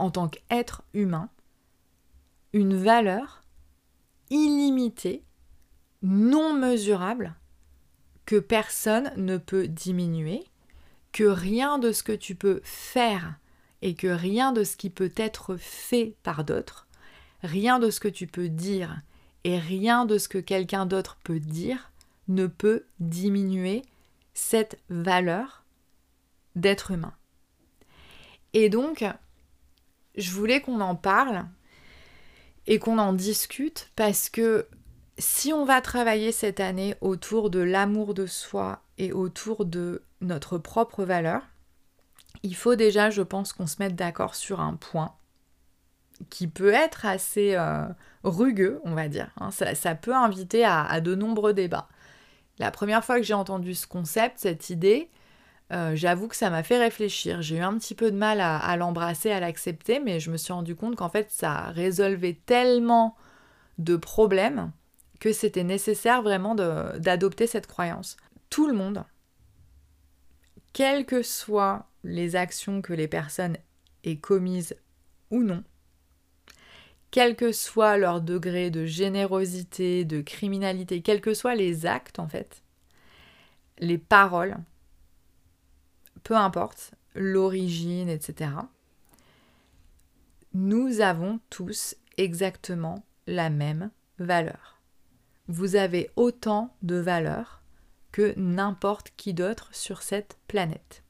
en 0.00 0.10
tant 0.10 0.28
qu'être 0.28 0.82
humain 0.94 1.28
une 2.52 2.76
valeur 2.76 3.42
illimitée, 4.30 5.22
non 6.02 6.54
mesurable, 6.54 7.34
que 8.26 8.36
personne 8.36 9.12
ne 9.16 9.36
peut 9.36 9.68
diminuer, 9.68 10.44
que 11.12 11.24
rien 11.24 11.78
de 11.78 11.92
ce 11.92 12.02
que 12.02 12.12
tu 12.12 12.34
peux 12.34 12.60
faire 12.64 13.34
et 13.82 13.94
que 13.94 14.06
rien 14.06 14.52
de 14.52 14.64
ce 14.64 14.76
qui 14.76 14.90
peut 14.90 15.12
être 15.16 15.56
fait 15.56 16.16
par 16.22 16.44
d'autres, 16.44 16.86
rien 17.42 17.78
de 17.78 17.90
ce 17.90 18.00
que 18.00 18.08
tu 18.08 18.26
peux 18.26 18.48
dire 18.48 19.02
et 19.44 19.58
rien 19.58 20.04
de 20.06 20.18
ce 20.18 20.28
que 20.28 20.38
quelqu'un 20.38 20.86
d'autre 20.86 21.18
peut 21.24 21.40
dire 21.40 21.90
ne 22.28 22.46
peut 22.46 22.86
diminuer 23.00 23.82
cette 24.34 24.78
valeur 24.88 25.64
d'être 26.56 26.90
humain. 26.90 27.14
Et 28.52 28.68
donc, 28.68 29.04
je 30.16 30.30
voulais 30.30 30.60
qu'on 30.60 30.80
en 30.80 30.96
parle 30.96 31.46
et 32.66 32.78
qu'on 32.78 32.98
en 32.98 33.12
discute 33.12 33.90
parce 33.96 34.28
que 34.28 34.66
si 35.18 35.52
on 35.52 35.64
va 35.64 35.80
travailler 35.80 36.32
cette 36.32 36.60
année 36.60 36.94
autour 37.00 37.50
de 37.50 37.60
l'amour 37.60 38.14
de 38.14 38.26
soi 38.26 38.82
et 38.98 39.12
autour 39.12 39.64
de 39.64 40.02
notre 40.20 40.58
propre 40.58 41.04
valeur, 41.04 41.42
il 42.42 42.54
faut 42.54 42.74
déjà, 42.74 43.10
je 43.10 43.22
pense, 43.22 43.52
qu'on 43.52 43.66
se 43.66 43.76
mette 43.80 43.94
d'accord 43.94 44.34
sur 44.34 44.60
un 44.60 44.74
point 44.74 45.14
qui 46.28 46.48
peut 46.48 46.72
être 46.72 47.06
assez 47.06 47.54
euh, 47.54 47.86
rugueux, 48.24 48.80
on 48.84 48.94
va 48.94 49.08
dire. 49.08 49.30
Hein. 49.38 49.50
Ça, 49.50 49.94
peut 49.94 50.14
inviter 50.14 50.64
à, 50.64 51.00
de 51.00 51.14
nombreux 51.14 51.54
débats. 51.54 51.88
La 52.58 52.70
première 52.70 53.04
fois 53.04 53.16
que 53.16 53.22
j'ai 53.22 53.34
entendu 53.34 53.74
ce 53.74 53.86
concept, 53.86 54.38
cette 54.38 54.68
idée, 54.68 55.10
euh, 55.72 55.94
j'avoue 55.94 56.26
que 56.26 56.36
ça 56.36 56.50
m'a 56.50 56.62
fait 56.62 56.78
réfléchir. 56.78 57.42
J'ai 57.42 57.56
eu 57.56 57.60
un 57.60 57.76
petit 57.78 57.94
peu 57.94 58.10
de 58.10 58.16
mal 58.16 58.40
à, 58.40 58.76
l'embrasser, 58.76 59.30
à 59.30 59.40
l'accepter, 59.40 60.00
mais 60.00 60.18
je 60.18 60.30
me 60.30 60.36
suis 60.36 60.52
rendu 60.52 60.74
compte 60.74 60.96
qu'en 60.96 61.08
fait, 61.08 61.30
ça 61.30 61.70
résolvait 61.70 62.40
tellement 62.46 63.16
de 63.78 63.96
problèmes 63.96 64.72
que 65.20 65.32
c'était 65.32 65.64
nécessaire 65.64 66.22
vraiment 66.22 66.54
d'adopter 66.54 67.46
cette 67.46 67.66
croyance. 67.66 68.16
Tout 68.48 68.66
le 68.66 68.72
monde, 68.72 69.04
quelles 70.72 71.06
que 71.06 71.22
soient 71.22 71.86
les 72.02 72.34
actions 72.34 72.82
que 72.82 72.92
les 72.92 73.08
personnes 73.08 73.56
aient 74.02 74.18
commises 74.18 74.74
ou 75.30 75.42
non, 75.42 75.62
quel 77.10 77.36
que 77.36 77.52
soit 77.52 77.96
leur 77.96 78.20
degré 78.20 78.70
de 78.70 78.86
générosité, 78.86 80.04
de 80.04 80.20
criminalité, 80.20 81.02
quels 81.02 81.20
que 81.20 81.34
soient 81.34 81.54
les 81.54 81.86
actes 81.86 82.18
en 82.18 82.28
fait, 82.28 82.62
les 83.78 83.98
paroles, 83.98 84.56
peu 86.22 86.36
importe 86.36 86.92
l'origine, 87.14 88.08
etc., 88.08 88.50
nous 90.52 91.00
avons 91.00 91.38
tous 91.48 91.94
exactement 92.16 93.04
la 93.26 93.50
même 93.50 93.90
valeur. 94.18 94.80
Vous 95.46 95.76
avez 95.76 96.10
autant 96.16 96.74
de 96.82 96.96
valeur 96.96 97.62
que 98.12 98.34
n'importe 98.36 99.12
qui 99.16 99.32
d'autre 99.32 99.68
sur 99.72 100.02
cette 100.02 100.38
planète. 100.48 101.04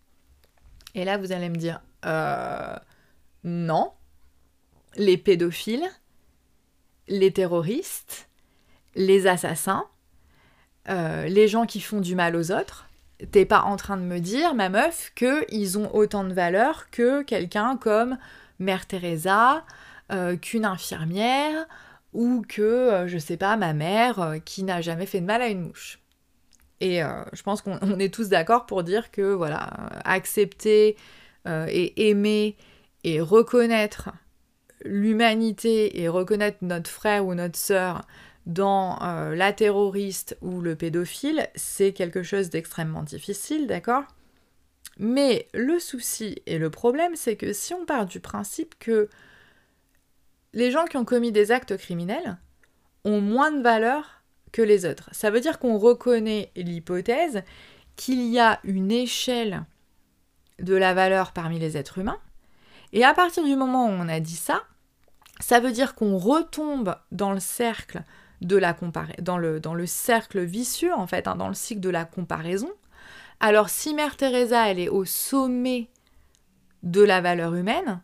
Et 0.94 1.04
là, 1.04 1.16
vous 1.16 1.32
allez 1.32 1.48
me 1.48 1.56
dire, 1.56 1.80
euh, 2.04 2.76
non, 3.44 3.92
les 4.96 5.16
pédophiles, 5.16 5.88
les 7.08 7.32
terroristes, 7.32 8.28
les 8.94 9.26
assassins, 9.26 9.86
euh, 10.88 11.26
les 11.26 11.48
gens 11.48 11.66
qui 11.66 11.80
font 11.80 12.00
du 12.00 12.14
mal 12.14 12.36
aux 12.36 12.52
autres, 12.52 12.89
t'es 13.30 13.44
pas 13.44 13.62
en 13.62 13.76
train 13.76 13.96
de 13.96 14.02
me 14.02 14.18
dire, 14.18 14.54
ma 14.54 14.68
meuf, 14.68 15.12
qu'ils 15.14 15.78
ont 15.78 15.94
autant 15.94 16.24
de 16.24 16.32
valeur 16.32 16.90
que 16.90 17.22
quelqu'un 17.22 17.76
comme 17.76 18.18
Mère 18.58 18.86
Teresa, 18.86 19.64
euh, 20.12 20.36
qu'une 20.36 20.64
infirmière, 20.64 21.66
ou 22.12 22.42
que, 22.48 22.62
euh, 22.62 23.08
je 23.08 23.18
sais 23.18 23.36
pas, 23.36 23.56
ma 23.56 23.72
mère 23.72 24.20
euh, 24.20 24.38
qui 24.38 24.62
n'a 24.64 24.80
jamais 24.80 25.06
fait 25.06 25.20
de 25.20 25.26
mal 25.26 25.42
à 25.42 25.48
une 25.48 25.62
mouche. 25.62 25.98
Et 26.82 27.02
je 27.34 27.42
pense 27.42 27.60
qu'on 27.60 27.98
est 27.98 28.14
tous 28.14 28.30
d'accord 28.30 28.64
pour 28.64 28.82
dire 28.82 29.10
que, 29.10 29.34
voilà, 29.34 29.68
accepter 30.06 30.96
et 31.46 32.08
aimer 32.08 32.56
et 33.04 33.20
reconnaître 33.20 34.08
l'humanité 34.86 36.00
et 36.00 36.08
reconnaître 36.08 36.56
notre 36.62 36.88
frère 36.88 37.26
ou 37.26 37.34
notre 37.34 37.58
sœur 37.58 38.00
dans 38.50 39.00
euh, 39.02 39.34
la 39.34 39.52
terroriste 39.52 40.36
ou 40.42 40.60
le 40.60 40.74
pédophile, 40.74 41.48
c'est 41.54 41.92
quelque 41.92 42.22
chose 42.22 42.50
d'extrêmement 42.50 43.02
difficile, 43.02 43.66
d'accord? 43.66 44.04
Mais 44.98 45.48
le 45.54 45.78
souci 45.78 46.42
et 46.46 46.58
le 46.58 46.68
problème, 46.68 47.14
c'est 47.14 47.36
que 47.36 47.52
si 47.52 47.72
on 47.74 47.86
part 47.86 48.06
du 48.06 48.20
principe 48.20 48.74
que 48.78 49.08
les 50.52 50.70
gens 50.70 50.84
qui 50.84 50.96
ont 50.96 51.04
commis 51.04 51.32
des 51.32 51.52
actes 51.52 51.76
criminels 51.76 52.38
ont 53.04 53.20
moins 53.20 53.52
de 53.52 53.62
valeur 53.62 54.22
que 54.52 54.62
les 54.62 54.84
autres, 54.84 55.08
ça 55.12 55.30
veut 55.30 55.40
dire 55.40 55.58
qu'on 55.60 55.78
reconnaît 55.78 56.50
l'hypothèse 56.56 57.42
qu'il 57.94 58.22
y 58.26 58.40
a 58.40 58.58
une 58.64 58.90
échelle 58.90 59.64
de 60.58 60.74
la 60.74 60.92
valeur 60.92 61.32
parmi 61.32 61.58
les 61.58 61.76
êtres 61.76 61.98
humains, 61.98 62.18
et 62.92 63.04
à 63.04 63.14
partir 63.14 63.44
du 63.44 63.54
moment 63.54 63.86
où 63.86 63.90
on 63.90 64.08
a 64.08 64.18
dit 64.18 64.36
ça, 64.36 64.64
ça 65.38 65.60
veut 65.60 65.72
dire 65.72 65.94
qu'on 65.94 66.18
retombe 66.18 66.96
dans 67.12 67.32
le 67.32 67.40
cercle 67.40 68.02
de 68.40 68.56
la 68.56 68.76
dans 69.20 69.38
le, 69.38 69.60
dans 69.60 69.74
le 69.74 69.86
cercle 69.86 70.40
vicieux, 70.40 70.92
en 70.94 71.06
fait, 71.06 71.28
hein, 71.28 71.36
dans 71.36 71.48
le 71.48 71.54
cycle 71.54 71.80
de 71.80 71.90
la 71.90 72.04
comparaison. 72.04 72.70
Alors, 73.40 73.70
si 73.70 73.94
Mère 73.94 74.16
Teresa, 74.16 74.68
elle 74.68 74.78
est 74.78 74.88
au 74.88 75.04
sommet 75.04 75.88
de 76.82 77.02
la 77.02 77.20
valeur 77.20 77.54
humaine, 77.54 78.02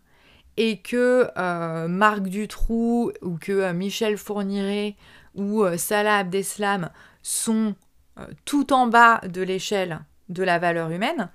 et 0.57 0.79
que 0.79 1.29
euh, 1.37 1.89
Marc 1.89 2.23
Dutroux 2.23 3.13
ou 3.23 3.39
que 3.39 3.53
euh, 3.53 3.73
Michel 3.73 4.17
Fourniret 4.17 4.97
ou 5.35 5.63
euh, 5.63 5.77
Salah 5.77 6.19
Abdeslam 6.19 6.91
sont 7.23 7.75
tout 8.47 8.73
en 8.73 8.87
bas 8.87 9.21
de 9.29 9.43
l'échelle 9.43 10.01
de 10.31 10.43
la 10.43 10.59
valeur 10.59 10.91
humaine, 10.91 11.31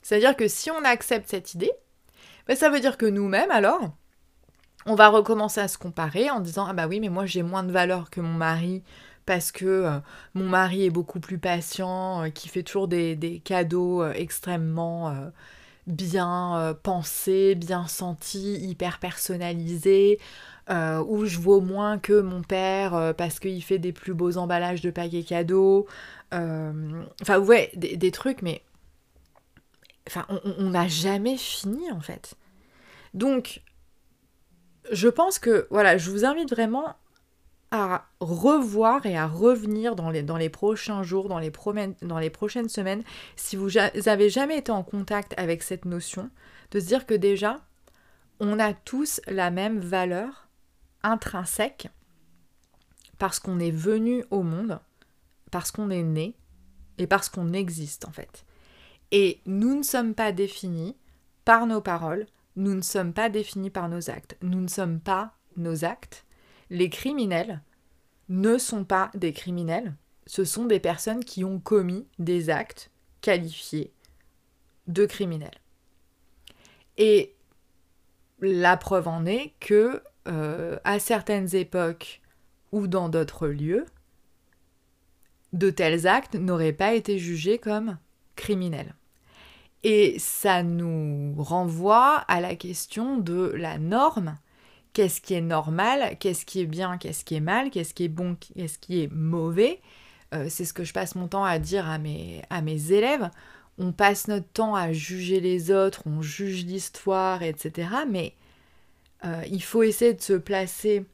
c'est-à-dire 0.00 0.36
que 0.36 0.46
si 0.46 0.70
on 0.70 0.84
accepte 0.84 1.28
cette 1.28 1.54
idée, 1.54 1.72
ben, 2.46 2.54
ça 2.54 2.70
veut 2.70 2.78
dire 2.78 2.96
que 2.96 3.06
nous-mêmes, 3.06 3.50
alors, 3.50 3.96
on 4.86 4.94
va 4.94 5.08
recommencer 5.08 5.60
à 5.60 5.68
se 5.68 5.78
comparer 5.78 6.30
en 6.30 6.40
disant 6.40 6.66
ah 6.68 6.72
bah 6.72 6.86
oui 6.86 7.00
mais 7.00 7.08
moi 7.08 7.26
j'ai 7.26 7.42
moins 7.42 7.62
de 7.62 7.72
valeur 7.72 8.10
que 8.10 8.20
mon 8.20 8.34
mari 8.34 8.82
parce 9.26 9.52
que 9.52 9.64
euh, 9.64 9.98
mon 10.34 10.44
mari 10.44 10.84
est 10.86 10.90
beaucoup 10.90 11.20
plus 11.20 11.38
patient, 11.38 12.24
euh, 12.24 12.28
qui 12.28 12.48
fait 12.48 12.62
toujours 12.62 12.88
des, 12.88 13.42
cadeaux 13.44 14.02
euh, 14.02 14.12
extrêmement 14.12 15.14
bien 15.86 16.76
pensés, 16.82 17.54
bien 17.54 17.86
sentis, 17.86 18.54
hyper 18.54 18.98
personnalisés, 18.98 20.18
ou 20.70 21.26
je 21.26 21.38
vaux 21.38 21.60
moins 21.60 21.98
que 21.98 22.20
mon 22.20 22.42
père 22.42 23.14
parce 23.18 23.38
qu'il 23.38 23.62
fait 23.62 23.78
des 23.78 23.92
plus 23.92 24.14
beaux 24.14 24.38
emballages 24.38 24.80
de 24.80 24.90
paquets 24.90 25.24
cadeaux. 25.24 25.86
Enfin, 26.32 27.38
ouais, 27.38 27.70
des, 27.74 27.96
des 27.96 28.10
trucs, 28.10 28.42
mais 28.42 28.62
Enfin, 30.06 30.26
on 30.28 30.68
n'a 30.68 30.86
jamais 30.86 31.38
fini 31.38 31.90
en 31.90 32.00
fait. 32.00 32.34
Donc, 33.14 33.62
je 34.90 35.08
pense 35.08 35.38
que, 35.38 35.66
voilà, 35.70 35.96
je 35.98 36.10
vous 36.10 36.24
invite 36.24 36.50
vraiment 36.50 36.94
à 37.70 38.06
revoir 38.20 39.04
et 39.04 39.16
à 39.16 39.26
revenir 39.26 39.96
dans 39.96 40.10
les, 40.10 40.22
dans 40.22 40.36
les 40.36 40.48
prochains 40.48 41.02
jours, 41.02 41.28
dans 41.28 41.40
les, 41.40 41.50
dans 42.02 42.18
les 42.18 42.30
prochaines 42.30 42.68
semaines, 42.68 43.02
si 43.34 43.56
vous 43.56 43.76
avez 43.78 44.30
jamais 44.30 44.58
été 44.58 44.70
en 44.70 44.84
contact 44.84 45.34
avec 45.36 45.62
cette 45.62 45.84
notion, 45.84 46.30
de 46.70 46.78
se 46.78 46.86
dire 46.86 47.06
que 47.06 47.14
déjà, 47.14 47.60
on 48.38 48.58
a 48.60 48.72
tous 48.72 49.20
la 49.26 49.50
même 49.50 49.80
valeur 49.80 50.48
intrinsèque 51.02 51.88
parce 53.18 53.38
qu'on 53.38 53.58
est 53.58 53.70
venu 53.70 54.24
au 54.30 54.42
monde, 54.42 54.78
parce 55.50 55.70
qu'on 55.70 55.90
est 55.90 56.02
né 56.02 56.36
et 56.98 57.06
parce 57.06 57.28
qu'on 57.28 57.52
existe 57.52 58.06
en 58.06 58.12
fait. 58.12 58.44
Et 59.10 59.40
nous 59.46 59.76
ne 59.76 59.82
sommes 59.82 60.14
pas 60.14 60.32
définis 60.32 60.96
par 61.44 61.66
nos 61.66 61.80
paroles, 61.80 62.26
nous 62.56 62.74
ne 62.74 62.82
sommes 62.82 63.12
pas 63.12 63.28
définis 63.28 63.70
par 63.70 63.88
nos 63.88 64.10
actes, 64.10 64.36
nous 64.42 64.60
ne 64.60 64.68
sommes 64.68 65.00
pas 65.00 65.34
nos 65.56 65.84
actes. 65.84 66.24
Les 66.70 66.90
criminels 66.90 67.62
ne 68.28 68.58
sont 68.58 68.84
pas 68.84 69.10
des 69.14 69.32
criminels, 69.32 69.94
ce 70.26 70.44
sont 70.44 70.64
des 70.64 70.80
personnes 70.80 71.24
qui 71.24 71.44
ont 71.44 71.60
commis 71.60 72.06
des 72.18 72.50
actes 72.50 72.90
qualifiés 73.20 73.92
de 74.86 75.06
criminels. 75.06 75.60
Et 76.96 77.34
la 78.40 78.76
preuve 78.76 79.08
en 79.08 79.26
est 79.26 79.54
que 79.60 80.02
euh, 80.28 80.78
à 80.84 80.98
certaines 80.98 81.54
époques 81.54 82.22
ou 82.72 82.86
dans 82.86 83.08
d'autres 83.08 83.48
lieux, 83.48 83.86
de 85.52 85.70
tels 85.70 86.06
actes 86.06 86.34
n'auraient 86.34 86.72
pas 86.72 86.94
été 86.94 87.18
jugés 87.18 87.58
comme 87.58 87.98
criminels. 88.36 88.94
Et 89.84 90.18
ça 90.18 90.62
nous 90.62 91.34
renvoie 91.36 92.16
à 92.26 92.40
la 92.40 92.56
question 92.56 93.18
de 93.18 93.52
la 93.54 93.76
norme. 93.76 94.38
Qu'est-ce 94.94 95.20
qui 95.20 95.34
est 95.34 95.42
normal 95.42 96.16
Qu'est-ce 96.18 96.46
qui 96.46 96.60
est 96.60 96.66
bien 96.66 96.96
Qu'est-ce 96.96 97.22
qui 97.22 97.34
est 97.34 97.40
mal 97.40 97.70
Qu'est-ce 97.70 97.92
qui 97.92 98.04
est 98.04 98.08
bon 98.08 98.34
Qu'est-ce 98.36 98.78
qui 98.78 99.02
est 99.02 99.12
mauvais 99.12 99.82
euh, 100.32 100.46
C'est 100.48 100.64
ce 100.64 100.72
que 100.72 100.84
je 100.84 100.94
passe 100.94 101.16
mon 101.16 101.28
temps 101.28 101.44
à 101.44 101.58
dire 101.58 101.86
à 101.86 101.98
mes, 101.98 102.92
élèves. 102.92 103.28
On 103.76 103.92
passe 103.92 104.26
notre 104.26 104.48
temps 104.48 104.74
à 104.74 104.90
juger 104.92 105.40
les 105.40 105.70
autres, 105.70 106.04
on 106.06 106.22
juge 106.22 106.64
l'histoire, 106.64 107.42
etc. 107.42 107.88
Mais 108.08 108.32
euh, 109.26 109.42
il 109.50 109.62
faut 109.62 109.82
essayer 109.82 110.14
de 110.14 110.22
se 110.22 110.32
placer 110.32 111.04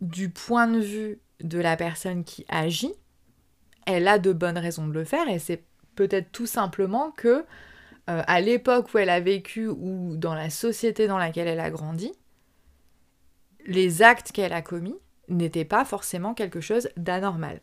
du 0.00 0.30
point 0.30 0.66
de 0.66 0.80
vue 0.80 1.18
de 1.40 1.58
la 1.58 1.76
personne 1.76 2.24
qui 2.24 2.46
agit. 2.48 2.94
Elle 3.84 4.08
a 4.08 4.18
de 4.18 4.32
bonnes 4.32 4.58
raisons 4.58 4.86
de 4.86 4.92
le 4.92 5.04
faire 5.04 5.28
et 5.28 5.38
c'est 5.38 5.62
peut-être 5.94 6.30
tout 6.32 6.46
simplement 6.46 7.10
que 7.12 7.44
euh, 8.10 8.22
à 8.26 8.40
l'époque 8.40 8.92
où 8.92 8.98
elle 8.98 9.10
a 9.10 9.20
vécu 9.20 9.68
ou 9.68 10.16
dans 10.16 10.34
la 10.34 10.50
société 10.50 11.06
dans 11.06 11.18
laquelle 11.18 11.46
elle 11.46 11.60
a 11.60 11.70
grandi, 11.70 12.12
les 13.66 14.02
actes 14.02 14.32
qu'elle 14.32 14.52
a 14.52 14.62
commis 14.62 14.96
n'étaient 15.28 15.64
pas 15.64 15.84
forcément 15.84 16.34
quelque 16.34 16.60
chose 16.60 16.88
d'anormal. 16.96 17.60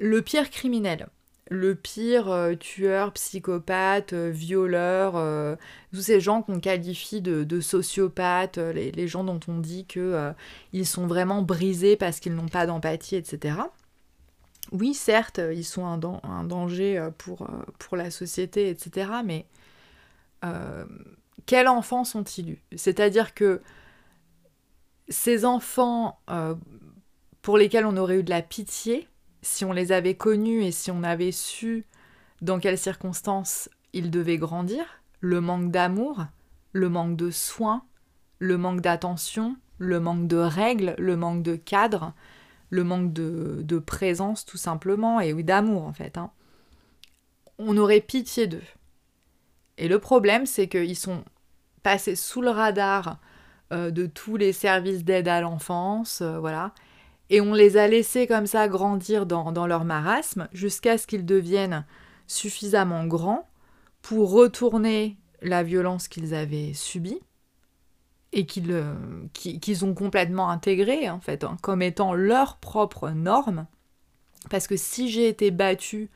Le 0.00 0.20
pire 0.20 0.50
criminel, 0.50 1.08
le 1.48 1.76
pire 1.76 2.28
euh, 2.28 2.54
tueur, 2.56 3.12
psychopathe, 3.12 4.12
euh, 4.12 4.30
violeur, 4.30 5.56
tous 5.92 6.00
ces 6.00 6.20
gens 6.20 6.42
qu'on 6.42 6.58
qualifie 6.58 7.20
de, 7.20 7.60
sociopathes, 7.60 8.58
les, 8.58 9.08
gens 9.08 9.22
dont 9.22 9.40
on 9.46 9.58
dit 9.58 9.86
qu'ils 9.86 10.86
sont 10.86 11.06
vraiment 11.06 11.42
brisés 11.42 11.96
parce 11.96 12.18
qu'ils 12.18 12.34
n'ont 12.34 12.48
pas 12.48 12.66
d'empathie, 12.66 13.16
etc 13.16 13.60
oui, 14.72 14.94
certes, 14.94 15.40
ils 15.52 15.64
sont 15.64 15.86
un, 15.86 16.44
danger 16.44 16.98
euh, 16.98 17.10
pour, 17.10 17.42
euh, 17.42 17.46
pour, 17.78 17.96
la 17.96 18.10
société, 18.10 18.68
etc. 18.68 19.10
Mais 19.24 19.46
euh, 20.44 20.84
quels 21.46 21.68
enfants 21.68 22.04
sont-ils 22.04 22.50
eus 22.50 22.62
C'est-à-dire 22.76 23.34
que 23.34 23.62
ces 25.08 25.46
enfants 25.46 26.20
pour 27.40 27.56
lesquels 27.56 27.86
on 27.86 27.96
aurait 27.96 28.18
eu 28.18 28.22
de 28.22 28.28
la 28.28 28.42
pitié, 28.42 29.08
si 29.40 29.64
on 29.64 29.72
les 29.72 29.90
avait 29.90 30.16
connus 30.16 30.64
et 30.64 30.70
si 30.70 30.90
on 30.90 31.02
avait 31.02 31.32
su 31.32 31.86
dans 32.42 32.58
quelles 32.58 32.76
circonstances 32.76 33.70
ils 33.94 34.10
devaient 34.10 34.36
grandir, 34.36 34.84
le 35.20 35.40
manque 35.40 35.70
d'amour, 35.70 36.26
le 36.72 36.90
manque 36.90 37.16
de 37.16 37.30
soins, 37.30 37.84
le 38.38 38.58
manque 38.58 38.82
d'attention, 38.82 39.56
le 39.78 39.98
manque 39.98 40.26
de 40.26 40.36
règles, 40.36 40.94
le 40.98 41.16
manque 41.16 41.42
de 41.42 41.56
cadre, 41.56 42.12
le 42.70 42.84
manque 42.84 43.12
de, 43.12 43.78
présence 43.78 44.44
tout 44.44 44.56
simplement, 44.56 45.20
et 45.20 45.32
oui 45.32 45.44
d'amour 45.44 45.84
en 45.84 45.92
fait. 45.92 46.18
Hein. 46.18 46.30
On 47.58 47.76
aurait 47.76 48.00
pitié 48.00 48.46
d'eux. 48.46 48.62
Et 49.78 49.88
le 49.88 49.98
problème, 49.98 50.46
c'est 50.46 50.68
qu'ils 50.68 50.96
sont 50.96 51.24
passés 51.82 52.16
sous 52.16 52.42
le 52.42 52.50
radar 52.50 53.18
euh, 53.72 53.90
de 53.90 54.06
tous 54.06 54.36
les 54.36 54.52
services 54.52 55.04
d'aide 55.04 55.28
à 55.28 55.40
l'enfance, 55.40 56.20
euh, 56.20 56.38
voilà. 56.38 56.72
Et 57.30 57.40
on 57.40 57.52
les 57.52 57.76
a 57.76 57.86
laissés 57.86 58.26
comme 58.26 58.46
ça 58.46 58.68
grandir 58.68 59.26
dans, 59.26 59.52
dans 59.52 59.66
leur 59.66 59.84
marasme 59.84 60.48
jusqu'à 60.52 60.96
ce 60.96 61.06
qu'ils 61.06 61.26
deviennent 61.26 61.84
suffisamment 62.26 63.06
grands 63.06 63.46
pour 64.02 64.30
retourner 64.30 65.16
la 65.42 65.62
violence 65.62 66.08
qu'ils 66.08 66.34
avaient 66.34 66.72
subie 66.72 67.20
et 68.32 68.46
qu'ils 68.46 69.84
ont 69.84 69.94
complètement 69.94 70.50
intégré 70.50 71.08
en 71.08 71.20
fait 71.20 71.44
hein, 71.44 71.56
comme 71.62 71.82
étant 71.82 72.12
leur 72.12 72.58
propre 72.58 73.10
norme. 73.10 73.66
Parce 74.50 74.66
que 74.66 74.76
si 74.76 75.08
j'ai 75.08 75.28
été 75.28 75.50
battue 75.50 76.10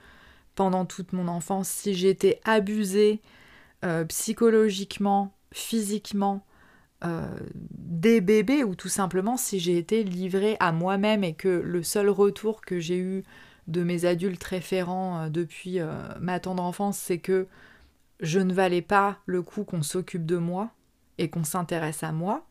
pendant 0.55 0.85
toute 0.85 1.13
mon 1.13 1.29
enfance, 1.29 1.69
si 1.69 1.95
j'ai 1.95 2.11
été 2.11 2.41
abusée 2.45 3.21
euh, 3.85 4.05
psychologiquement, 4.05 5.35
physiquement, 5.53 6.45
euh, 7.05 7.27
des 7.51 8.21
bébés, 8.21 8.63
ou 8.63 8.75
tout 8.75 8.89
simplement 8.89 9.37
si 9.37 9.59
j'ai 9.59 9.77
été 9.77 10.05
livrée 10.05 10.57
à 10.61 10.71
moi-même 10.71 11.25
et 11.25 11.35
que 11.35 11.49
le 11.49 11.83
seul 11.83 12.09
retour 12.09 12.61
que 12.61 12.79
j'ai 12.79 12.99
eu 12.99 13.25
de 13.67 13.83
mes 13.83 14.05
adultes 14.05 14.45
référents 14.45 15.23
euh, 15.23 15.29
depuis 15.31 15.81
ma 16.21 16.39
tendre 16.39 16.63
enfance, 16.63 16.99
c'est 16.99 17.19
que 17.19 17.49
je 18.21 18.39
ne 18.39 18.55
valais 18.55 18.83
pas 18.83 19.19
le 19.27 19.43
coup 19.43 19.65
qu'on 19.65 19.83
s'occupe 19.83 20.27
de 20.27 20.37
moi, 20.37 20.71
qu'on 21.29 21.45
s'intéresse 21.45 22.03
à 22.03 22.13
moi, 22.13 22.47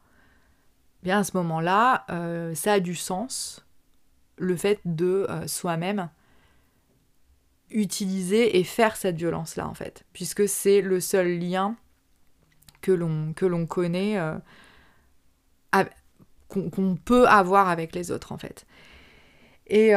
bien 1.03 1.19
à 1.19 1.23
ce 1.23 1.36
moment-là, 1.38 2.05
euh, 2.10 2.55
ça 2.55 2.73
a 2.73 2.79
du 2.79 2.95
sens, 2.95 3.65
le 4.38 4.55
fait 4.55 4.79
de 4.86 5.25
euh, 5.29 5.47
soi-même 5.47 6.10
utiliser 7.69 8.57
et 8.60 8.63
faire 8.63 8.95
cette 8.95 9.15
violence-là, 9.15 9.67
en 9.67 9.73
fait, 9.73 10.03
puisque 10.13 10.47
c'est 10.47 10.81
le 10.81 10.99
seul 10.99 11.39
lien 11.39 11.75
que 12.81 12.91
l'on, 12.91 13.65
connaît, 13.65 14.17
euh, 14.17 14.36
qu'on, 16.49 16.95
peut 16.95 17.27
avoir 17.27 17.69
avec 17.69 17.95
les 17.95 18.12
autres, 18.12 18.31
en 18.31 18.38
fait. 18.38 18.65
Et, 19.67 19.93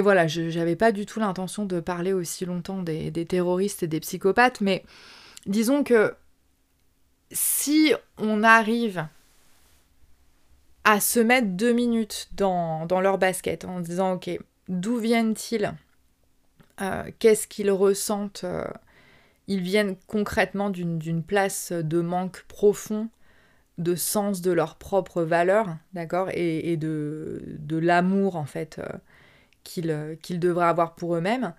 voilà, 0.00 0.26
je 0.26 0.56
n'avais 0.56 0.76
pas 0.76 0.92
du 0.92 1.04
tout 1.04 1.20
l'intention 1.20 1.66
de 1.66 1.80
parler 1.80 2.14
aussi 2.14 2.46
longtemps 2.46 2.82
des 2.82 3.26
terroristes 3.26 3.82
et 3.82 3.88
des 3.88 4.00
psychopathes, 4.00 4.62
mais 4.62 4.84
disons 5.46 5.84
que 5.84 6.14
si 7.32 7.94
on 8.18 8.42
arrive 8.42 9.06
à 10.84 11.00
se 11.00 11.20
mettre 11.20 11.48
deux 11.48 11.72
minutes 11.72 12.28
dans, 12.32 12.86
leur 13.00 13.18
basket 13.18 13.64
en 13.64 13.80
disant 13.80 14.14
ok, 14.14 14.30
d'où 14.68 14.96
viennent-ils 14.96 15.74
euh, 16.80 17.10
Qu'est-ce 17.18 17.46
qu'ils 17.46 17.70
ressentent 17.70 18.44
euh, 18.44 18.66
Ils 19.46 19.60
viennent 19.60 19.96
concrètement 20.06 20.70
d'une 20.70 21.22
place 21.22 21.72
de 21.72 22.00
manque 22.00 22.42
profond 22.48 23.08
de 23.78 23.94
sens 23.94 24.42
de 24.42 24.52
leur 24.52 24.76
propre 24.76 25.22
valeur, 25.22 25.74
d'accord 25.94 26.28
Et, 26.34 26.76
de, 26.76 27.42
de 27.60 27.78
l'amour 27.78 28.36
en 28.36 28.44
fait 28.44 28.78
euh, 28.78 30.14
qu'ils 30.18 30.40
devraient 30.40 30.66
avoir 30.66 30.94
pour 30.94 31.16
eux-mêmes. 31.16 31.54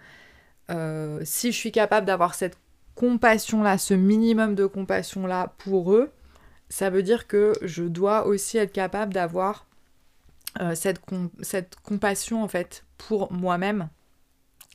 si 1.23 1.51
je 1.51 1.57
suis 1.57 1.71
capable 1.71 2.05
d'avoir 2.05 2.35
cette 2.35 2.57
compassion-là, 3.01 3.79
ce 3.79 3.95
minimum 3.95 4.53
de 4.53 4.67
compassion-là 4.67 5.55
pour 5.57 5.91
eux, 5.91 6.11
ça 6.69 6.91
veut 6.91 7.01
dire 7.01 7.25
que 7.25 7.53
je 7.63 7.83
dois 7.83 8.27
aussi 8.27 8.59
être 8.59 8.71
capable 8.71 9.11
d'avoir 9.11 9.65
euh, 10.61 10.75
cette, 10.75 11.01
compassion 11.81 12.43
en 12.43 12.47
fait 12.47 12.85
pour 12.99 13.33
moi-même, 13.33 13.89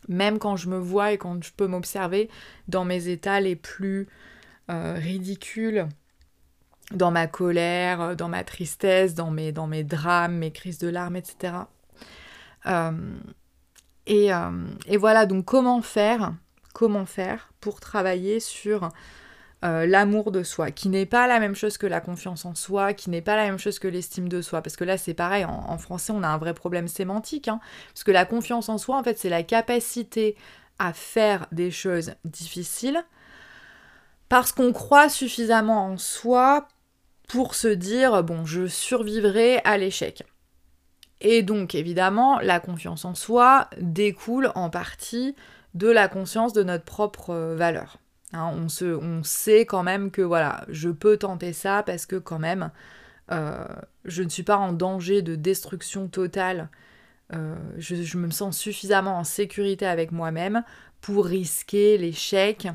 même 0.09 0.41
quand 0.41 0.57
je 0.57 0.69
me 0.69 0.77
vois 0.77 1.13
et 1.13 1.19
quand 1.19 1.41
je 1.45 1.53
peux 1.57 1.69
m'observer 1.69 2.29
dans 2.67 2.85
mes 2.85 3.07
états 3.07 3.41
les 3.41 3.55
plus 3.55 4.09
euh, 4.73 4.95
ridicules, 4.95 5.87
dans 6.91 7.13
ma 7.13 7.29
colère, 7.29 8.17
dans 8.17 8.29
ma 8.29 8.43
tristesse, 8.43 9.15
dans 9.15 9.31
mes, 9.31 9.53
drames, 9.53 10.37
mes 10.37 10.51
crises 10.51 10.79
de 10.79 10.89
larmes, 10.89 11.15
etc. 11.15 11.53
Euh, 12.67 12.91
et, 14.07 14.97
voilà, 14.97 15.27
donc 15.27 15.45
comment 15.45 15.81
faire 15.81 16.35
comment 16.77 17.07
faire 17.07 17.55
pour 17.63 17.81
travailler 17.81 18.39
sur 18.39 18.91
euh, 19.65 19.87
l'amour 19.87 20.31
de 20.31 20.43
soi, 20.43 20.71
qui 20.71 20.91
n'est 20.91 21.07
pas 21.07 21.27
la 21.27 21.41
même 21.41 21.55
chose 21.55 21.79
que 21.79 21.87
la 21.87 22.03
confiance 22.03 22.45
en 22.45 22.55
soi, 22.55 22.93
qui 22.93 23.09
n'est 23.09 23.23
pas 23.23 23.35
la 23.35 23.45
même 23.45 23.59
chose 23.59 23.79
que 23.79 23.89
l'estime 23.89 24.29
de 24.29 24.43
soi. 24.43 24.61
Parce 24.61 24.77
que 24.77 24.85
là, 24.85 24.99
c'est 24.99 25.15
pareil, 25.15 25.47
en, 25.47 25.79
français, 25.79 26.13
on 26.15 26.23
a 26.23 26.29
un 26.29 26.37
vrai 26.37 26.53
problème 26.53 26.87
sémantique. 26.87 27.49
Hein. 27.49 27.61
parce 27.95 28.05
que 28.05 28.11
la 28.11 28.27
confiance 28.27 28.69
en 28.69 28.77
soi, 28.77 28.99
en 28.99 29.03
fait, 29.03 29.19
c'est 29.19 29.31
la 29.31 29.43
capacité 29.43 30.37
à 30.79 30.93
faire 30.93 31.47
des 31.51 31.71
choses 31.71 32.13
difficiles 32.27 33.03
parce 34.29 34.53
qu'on 34.53 34.75
croit 34.75 35.09
suffisamment 35.09 35.87
en 35.87 35.97
soi 35.97 36.69
pour 37.27 37.55
se 37.55 37.69
dire 37.69 38.23
bon, 38.23 38.45
je 38.45 38.67
survivrai 38.67 39.63
à 39.65 39.79
l'échec. 39.79 40.25
Et 41.23 41.43
donc 41.43 41.75
évidemment, 41.75 42.39
la 42.41 42.61
confiance 42.61 43.07
en 43.07 43.15
soi 43.15 43.71
découle 43.81 44.53
en 44.55 44.69
partie 44.69 45.35
de 45.77 45.89
la 45.89 46.09
conscience 46.09 46.53
de 46.53 46.63
notre 46.63 46.85
propre 46.85 47.31
euh, 47.31 47.55
valeur. 47.55 47.99
Hein, 48.33 48.51
on, 48.55 48.69
se, 48.69 48.85
on, 48.85 49.23
sait 49.23 49.67
quand 49.67 49.83
même 49.83 50.11
que 50.11 50.23
voilà, 50.23 50.65
je 50.69 50.89
peux 50.89 51.17
tenter 51.17 51.53
ça 51.53 51.83
parce 51.85 52.07
que 52.07 52.17
quand 52.17 52.39
même, 52.39 52.71
euh, 53.31 53.65
je 54.05 54.23
ne 54.23 54.29
suis 54.29 54.43
pas 54.43 54.57
en 54.57 54.73
danger 54.73 55.23
de 55.23 55.35
destruction 55.35 56.09
totale. 56.09 56.71
Euh, 57.35 57.57
je, 57.77 58.17
me 58.17 58.31
sens 58.31 58.57
suffisamment 58.57 59.19
en 59.19 59.25
sécurité 59.25 59.87
avec 59.87 60.13
moi-même 60.13 60.65
pour 61.01 61.27
risquer 61.27 61.99
l'échec, 61.99 62.69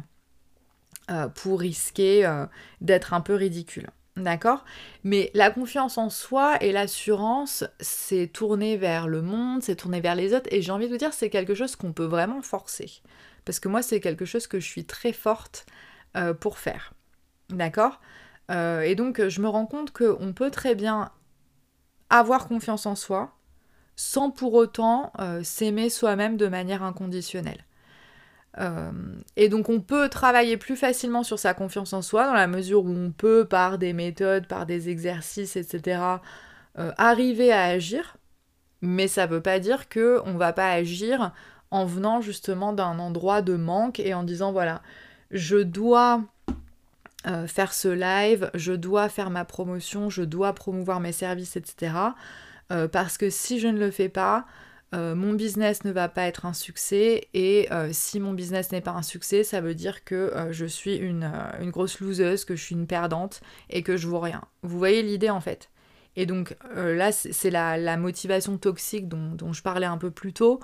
pour 1.35 1.59
risquer 1.59 2.45
d'être 2.79 3.13
un 3.13 3.19
peu 3.19 3.35
ridicule. 3.35 3.89
D'accord? 4.17 4.65
Mais 5.04 5.32
la 5.34 5.52
confiance 5.52 5.97
en 5.97 6.10
soi 6.10 6.62
et 6.62 6.71
l'assurance, 6.74 7.63
c'est 7.80 8.28
tourner 8.28 8.76
vers 8.76 9.08
le 9.08 9.21
monde, 9.21 9.63
c'est 9.63 9.76
tourner 9.78 10.02
vers 10.02 10.15
les 10.15 10.34
autres. 10.34 10.50
Et 10.52 10.62
j'ai 10.62 10.71
envie 10.71 10.88
de 10.88 10.91
vous 10.91 10.97
dire, 10.97 11.13
c'est 11.13 11.30
quelque 11.30 11.56
chose 11.56 11.76
qu'on 11.76 11.93
peut 11.93 12.06
vraiment 12.06 12.41
forcer. 12.41 13.02
Parce 13.45 13.60
que 13.60 13.69
moi, 13.69 13.82
c'est 13.82 14.02
quelque 14.02 14.26
chose 14.26 14.47
que 14.47 14.60
je 14.60 14.67
suis 14.67 14.86
très 14.86 15.13
forte 15.13 15.65
euh, 16.17 16.34
pour 16.34 16.58
faire. 16.58 16.93
D'accord? 17.50 18.02
Euh, 18.52 18.82
Et 18.82 18.95
donc, 18.95 19.26
je 19.28 19.41
me 19.41 19.47
rends 19.47 19.65
compte 19.65 19.91
qu'on 19.91 20.34
peut 20.34 20.52
très 20.52 20.76
bien 20.76 21.12
avoir 22.10 22.47
confiance 22.47 22.86
en 22.86 22.95
soi 22.95 23.34
sans 23.95 24.32
pour 24.32 24.54
autant 24.56 25.12
euh, 25.19 25.43
s'aimer 25.43 25.89
soi-même 25.89 26.38
de 26.38 26.47
manière 26.47 26.84
inconditionnelle. 26.84 27.63
Euh, 28.59 28.91
et 29.37 29.47
donc 29.47 29.69
on 29.69 29.79
peut 29.79 30.09
travailler 30.09 30.57
plus 30.57 30.75
facilement 30.75 31.23
sur 31.23 31.39
sa 31.39 31.53
confiance 31.53 31.93
en 31.93 32.01
soi 32.01 32.25
dans 32.25 32.33
la 32.33 32.47
mesure 32.47 32.83
où 32.83 32.89
on 32.89 33.11
peut, 33.11 33.45
par 33.45 33.77
des 33.77 33.93
méthodes, 33.93 34.47
par 34.47 34.65
des 34.65 34.89
exercices, 34.89 35.55
etc., 35.55 36.01
euh, 36.77 36.91
arriver 36.97 37.51
à 37.51 37.63
agir. 37.63 38.17
Mais 38.81 39.07
ça 39.07 39.27
ne 39.27 39.31
veut 39.31 39.41
pas 39.41 39.59
dire 39.59 39.89
que 39.89 40.21
on 40.25 40.33
va 40.33 40.53
pas 40.53 40.69
agir 40.71 41.31
en 41.69 41.85
venant 41.85 42.19
justement 42.19 42.73
d'un 42.73 42.99
endroit 42.99 43.41
de 43.41 43.55
manque 43.55 43.99
et 43.99 44.13
en 44.13 44.23
disant 44.23 44.51
voilà, 44.51 44.81
je 45.29 45.57
dois 45.57 46.21
euh, 47.27 47.47
faire 47.47 47.73
ce 47.73 47.87
live, 47.87 48.49
je 48.53 48.73
dois 48.73 49.07
faire 49.07 49.29
ma 49.29 49.45
promotion, 49.45 50.09
je 50.09 50.23
dois 50.23 50.53
promouvoir 50.53 50.99
mes 50.99 51.11
services, 51.13 51.55
etc. 51.55 51.93
parce 52.91 53.17
que 53.17 53.29
si 53.29 53.59
je 53.59 53.67
ne 53.67 53.77
le 53.77 53.91
fais 53.91 54.07
pas, 54.07 54.45
euh, 54.93 55.15
mon 55.15 55.34
business 55.34 55.86
ne 55.86 55.91
va 55.91 56.10
pas 56.10 56.23
être 56.23 56.45
un 56.45 56.51
succès 56.51 57.30
et 57.34 57.71
euh, 57.71 57.89
si 57.93 58.19
mon 58.19 58.34
business 58.34 58.73
n'est 58.73 58.82
pas 58.82 58.91
un 58.91 59.04
succès, 59.04 59.45
ça 59.45 59.62
veut 59.62 59.73
dire 59.73 60.04
que 60.04 60.15
euh, 60.15 60.51
je 60.51 60.65
suis 60.65 60.95
une, 60.95 61.32
grosse 61.67 62.01
loseuse, 62.01 62.43
que 62.43 62.58
je 62.58 62.63
suis 62.63 62.75
une 62.75 62.88
perdante 62.88 63.39
et 63.69 63.84
que 63.84 63.95
je 63.95 64.08
vaux 64.08 64.19
rien. 64.19 64.41
Vous 64.63 64.77
voyez 64.77 65.01
l'idée 65.01 65.30
en 65.30 65.39
fait. 65.39 65.69
Et 66.17 66.25
donc 66.25 66.58
là, 66.75 67.13
c'est 67.13 67.49
la, 67.49 67.95
motivation 67.95 68.58
toxique 68.58 69.08
dont, 69.08 69.54
je 69.54 69.62
parlais 69.63 69.86
un 69.86 69.97
peu 69.97 70.12
plus 70.12 70.34
tôt. 70.34 70.60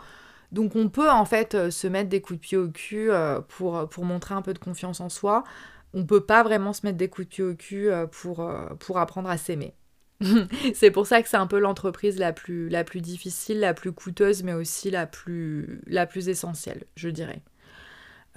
Donc 0.51 0.75
on 0.75 0.89
peut 0.89 1.09
en 1.09 1.23
fait 1.23 1.69
se 1.69 1.87
mettre 1.87 2.09
des 2.09 2.19
coups 2.19 2.39
de 2.39 2.45
pied 2.45 2.57
au 2.57 2.67
cul 2.67 3.09
pour, 3.47 3.87
pour 3.87 4.03
montrer 4.03 4.35
un 4.35 4.41
peu 4.41 4.53
de 4.53 4.59
confiance 4.59 4.99
en 4.99 5.07
soi. 5.07 5.45
On 5.93 6.05
peut 6.05 6.25
pas 6.25 6.43
vraiment 6.43 6.73
se 6.73 6.85
mettre 6.85 6.97
des 6.97 7.07
coups 7.07 7.27
de 7.27 7.29
pied 7.29 7.43
au 7.45 7.55
cul 7.55 7.89
pour, 8.11 8.45
pour 8.79 8.97
apprendre 8.97 9.29
à 9.29 9.37
s'aimer. 9.37 9.73
c'est 10.73 10.91
pour 10.91 11.05
ça 11.05 11.21
que 11.21 11.29
c'est 11.29 11.37
un 11.37 11.47
peu 11.47 11.59
l'entreprise 11.59 12.17
la 12.19 12.33
plus, 12.33 12.69
difficile, 13.01 13.59
la 13.59 13.73
plus 13.73 13.91
coûteuse, 13.91 14.43
mais 14.43 14.53
aussi 14.53 14.89
la 14.89 15.05
plus, 15.05 15.81
la 15.87 16.05
plus 16.05 16.29
essentielle, 16.29 16.83
je 16.95 17.09
dirais. 17.09 17.41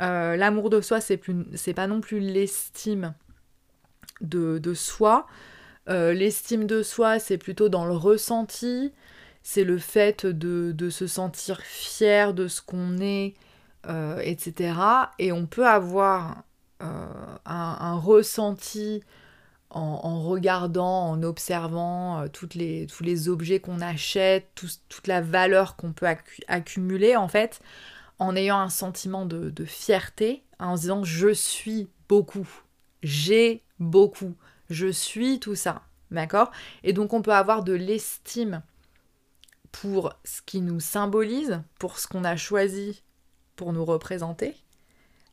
Euh, 0.01 0.37
l'amour 0.37 0.71
de 0.71 0.81
soi, 0.81 1.01
c'est, 1.01 1.19
pas 1.75 1.87
non 1.87 2.01
plus 2.01 2.21
l'estime 2.21 3.14
de, 4.21 4.75
soi. 4.75 5.27
Euh, 5.88 6.12
l'estime 6.12 6.66
de 6.66 6.83
soi, 6.83 7.19
c'est 7.19 7.38
plutôt 7.38 7.69
dans 7.69 7.87
le 7.87 7.95
ressenti, 7.95 8.93
c'est 9.43 9.64
le 9.64 9.79
fait 9.79 10.27
de, 10.27 10.73
de 10.73 10.90
se 10.90 11.07
sentir 11.07 11.61
fier 11.62 12.35
de 12.35 12.47
ce 12.49 12.61
qu'on 12.61 12.99
est, 12.99 13.35
euh, 13.88 14.19
etc. 14.23 14.75
Et 15.19 15.33
on 15.33 15.47
peut 15.47 15.66
avoir 15.66 16.45
un, 16.81 17.97
ressenti 17.97 19.03
en, 19.70 20.20
regardant, 20.22 21.11
en 21.11 21.22
observant 21.22 22.20
euh, 22.20 22.28
toutes 22.28 22.54
les, 22.54 22.87
tous 22.87 23.04
les 23.04 23.28
objets 23.28 23.61
qu'on 23.61 23.80
achète, 23.80 24.50
toute 24.54 25.06
la 25.06 25.20
valeur 25.20 25.76
qu'on 25.76 25.92
peut 25.92 26.06
accumuler 26.48 27.16
en 27.16 27.28
fait, 27.28 27.61
en 28.18 28.35
ayant 28.35 28.59
un 28.59 28.68
sentiment 28.68 29.26
de, 29.26 29.64
fierté, 29.64 30.44
en 30.59 30.76
se 30.76 30.83
disant 30.83 31.04
je 31.04 31.33
suis 31.33 31.88
beaucoup, 32.09 32.48
j'ai 33.02 33.62
beaucoup, 33.78 34.35
je 34.68 34.88
suis 34.88 35.38
tout 35.38 35.54
ça, 35.54 35.83
d'accord? 36.11 36.50
Et 36.83 36.92
donc 36.92 37.12
on 37.12 37.22
peut 37.22 37.35
avoir 37.35 37.62
de 37.62 37.72
l'estime 37.72 38.62
pour 39.70 40.12
ce 40.24 40.42
qui 40.42 40.61
nous 40.61 40.80
symbolise, 40.80 41.62
pour 41.78 41.98
ce 41.98 42.09
qu'on 42.09 42.24
a 42.24 42.37
choisi 42.37 43.02
pour 43.54 43.72
nous 43.72 43.85
représenter, 43.85 44.56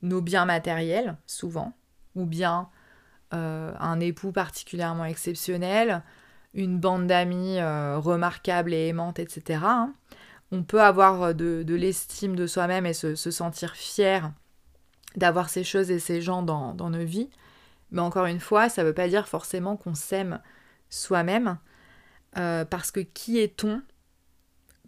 nos 0.01 0.21
biens 0.21 0.45
matériels 0.45 1.17
souvent, 1.25 1.73
ou 2.13 2.25
bien 2.25 2.69
un 3.31 3.99
époux 3.99 4.31
particulièrement 4.31 5.05
exceptionnel, 5.05 6.03
une 6.57 6.79
bande 6.79 7.07
d'amis 7.07 7.59
euh, 7.59 7.99
remarquable 7.99 8.73
et 8.73 8.87
aimante, 8.87 9.19
etc. 9.19 9.61
Hein. 9.63 9.93
On 10.51 10.63
peut 10.63 10.81
avoir 10.81 11.35
de, 11.35 11.63
l'estime 11.67 12.35
de 12.35 12.47
soi-même 12.47 12.85
et 12.85 12.93
se, 12.93 13.15
sentir 13.15 13.75
fier 13.75 14.31
d'avoir 15.15 15.49
ces 15.49 15.63
choses 15.63 15.91
et 15.91 15.99
ces 15.99 16.21
gens 16.21 16.41
dans, 16.41 16.73
nos 16.73 17.05
vies. 17.05 17.29
Mais 17.91 18.01
encore 18.01 18.25
une 18.25 18.39
fois, 18.39 18.69
ça 18.69 18.81
ne 18.81 18.87
veut 18.87 18.93
pas 18.93 19.07
dire 19.07 19.27
forcément 19.27 19.77
qu'on 19.77 19.95
s'aime 19.95 20.41
soi-même, 20.89 21.57
euh, 22.37 22.65
parce 22.65 22.91
que 22.91 23.01
qui 23.01 23.39
est-on 23.39 23.81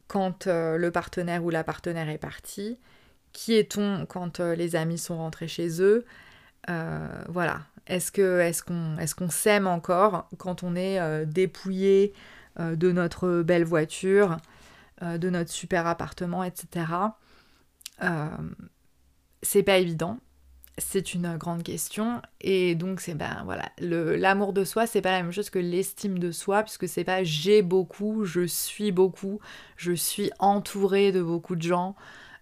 quand 0.07 0.47
le 0.47 0.89
partenaire 0.89 1.43
ou 1.43 1.49
la 1.49 1.63
partenaire 1.63 2.09
est 2.09 2.17
parti? 2.17 2.79
Qui 3.31 3.53
est-on 3.53 4.07
quand 4.07 4.39
les 4.39 4.75
amis 4.75 4.97
sont 4.97 5.17
rentrés 5.17 5.47
chez 5.47 5.81
eux? 5.81 6.05
Voilà, 6.67 7.61
est-ce 7.89 8.21
est-ce 8.21 8.63
qu'on 8.63 8.97
est-ce 8.97 9.15
s'aime 9.29 9.67
encore 9.67 10.27
quand 10.37 10.63
on 10.63 10.75
est 10.75 10.99
euh, 10.99 11.25
dépouillé 11.25 12.13
euh, 12.59 12.75
de 12.75 12.91
notre 12.91 13.41
belle 13.41 13.65
voiture, 13.65 14.37
euh, 15.01 15.17
de 15.17 15.29
notre 15.29 15.51
super 15.51 15.87
appartement, 15.87 16.43
etc. 16.43 16.85
c'est 19.41 19.63
pas 19.63 19.77
évident. 19.77 20.19
C'est 20.77 21.13
une 21.13 21.35
grande 21.35 21.63
question 21.63 22.21
et 22.39 22.73
donc 22.73 23.01
c'est 23.01 23.13
ben 23.13 23.41
voilà 23.43 23.69
l'amour 23.79 24.53
de 24.53 24.63
soi 24.63 24.87
c'est 24.87 25.01
pas 25.01 25.11
la 25.11 25.23
même 25.23 25.33
chose 25.33 25.49
que 25.49 25.59
l'estime 25.59 26.19
de 26.19 26.31
soi 26.31 26.63
puisque 26.63 26.87
c'est 26.87 27.03
pas 27.03 27.21
j'ai 27.21 27.61
beaucoup 27.61 28.23
je 28.23 28.47
suis 28.47 28.93
beaucoup 28.93 29.41
je 29.75 29.91
suis 29.91 30.31
entouré 30.39 31.11
de 31.11 31.21
beaucoup 31.21 31.57
de 31.57 31.61
gens 31.61 31.97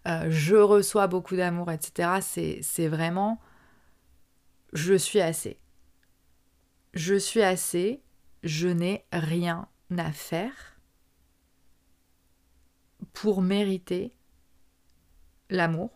je 0.05 0.55
reçois 0.55 1.07
beaucoup 1.07 1.35
d'amour 1.35 1.71
etc 1.71 2.19
c'est 2.61 2.87
vraiment 2.87 3.39
je 4.73 4.93
suis 4.93 5.21
assez. 5.21 5.57
Je 6.93 7.15
suis 7.15 7.41
assez, 7.41 8.01
je 8.43 8.67
n'ai 8.67 9.05
rien 9.11 9.67
à 9.97 10.11
faire 10.11 10.79
pour 13.13 13.41
mériter 13.41 14.13
l'amour, 15.49 15.91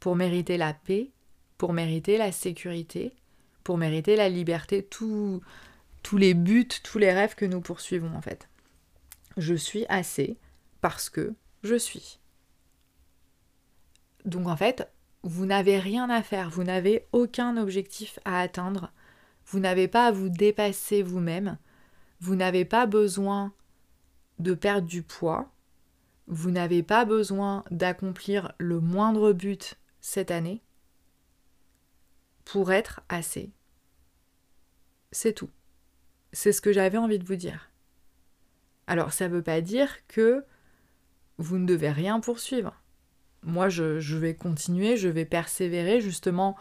pour 0.00 0.16
mériter 0.16 0.56
la 0.56 0.74
paix, 0.74 1.10
pour 1.56 1.72
mériter 1.72 2.18
la 2.18 2.32
sécurité, 2.32 3.12
pour 3.64 3.78
mériter 3.78 4.16
la 4.16 4.28
liberté, 4.28 4.84
tous 4.84 5.42
les 6.12 6.34
buts, 6.34 6.68
tous 6.82 6.98
les 6.98 7.12
rêves 7.12 7.34
que 7.34 7.44
nous 7.44 7.60
poursuivons 7.60 8.14
en 8.14 8.22
fait. 8.22 8.48
Je 9.36 9.54
suis 9.54 9.86
assez 9.88 10.38
parce 10.80 11.10
que 11.10 11.34
je 11.62 11.76
suis. 11.76 12.18
Donc 14.24 14.46
en 14.46 14.56
fait, 14.56 14.88
vous 15.28 15.44
n'avez 15.44 15.78
rien 15.78 16.08
à 16.08 16.22
faire, 16.22 16.48
vous 16.48 16.64
n'avez 16.64 17.06
aucun 17.12 17.58
objectif 17.58 18.18
à 18.24 18.40
atteindre, 18.40 18.92
vous 19.44 19.60
n'avez 19.60 19.86
pas 19.86 20.06
à 20.06 20.10
vous 20.10 20.30
dépasser 20.30 21.02
vous-même, 21.02 21.58
vous 22.18 22.34
n'avez 22.34 22.64
pas 22.64 22.86
besoin 22.86 23.52
de 24.38 24.54
perdre 24.54 24.88
du 24.88 25.02
poids, 25.02 25.52
vous 26.28 26.50
n'avez 26.50 26.82
pas 26.82 27.04
besoin 27.04 27.62
d'accomplir 27.70 28.52
le 28.56 28.80
moindre 28.80 29.34
but 29.34 29.78
cette 30.00 30.30
année 30.30 30.62
pour 32.46 32.72
être 32.72 33.02
assez. 33.10 33.52
C'est 35.12 35.34
tout. 35.34 35.50
C'est 36.32 36.52
ce 36.52 36.62
que 36.62 36.72
j'avais 36.72 36.96
envie 36.96 37.18
de 37.18 37.26
vous 37.26 37.36
dire. 37.36 37.70
Alors 38.86 39.12
ça 39.12 39.28
ne 39.28 39.34
veut 39.34 39.42
pas 39.42 39.60
dire 39.60 40.06
que 40.06 40.42
vous 41.36 41.58
ne 41.58 41.66
devez 41.66 41.90
rien 41.90 42.18
poursuivre 42.18 42.80
moi, 43.42 43.68
je, 43.68 44.16
vais 44.16 44.34
continuer, 44.34 44.96
je 44.96 45.08
vais 45.08 45.24
persévérer. 45.24 46.00
Justement, 46.00 46.56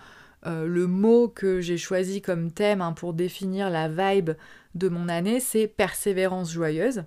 euh, 0.46 0.66
le 0.68 0.88
mot 0.88 1.28
que 1.28 1.62
j'ai 1.62 1.78
choisi 1.78 2.22
comme 2.22 2.52
thème 2.52 2.82
hein, 2.82 2.94
pour 2.94 3.14
définir 3.14 3.70
la 3.70 3.88
vibe 3.88 4.32
de 4.76 4.90
mon 4.90 5.10
année, 5.10 5.40
c'est 5.40 5.68
persévérance 5.68 6.52
joyeuse. 6.52 7.04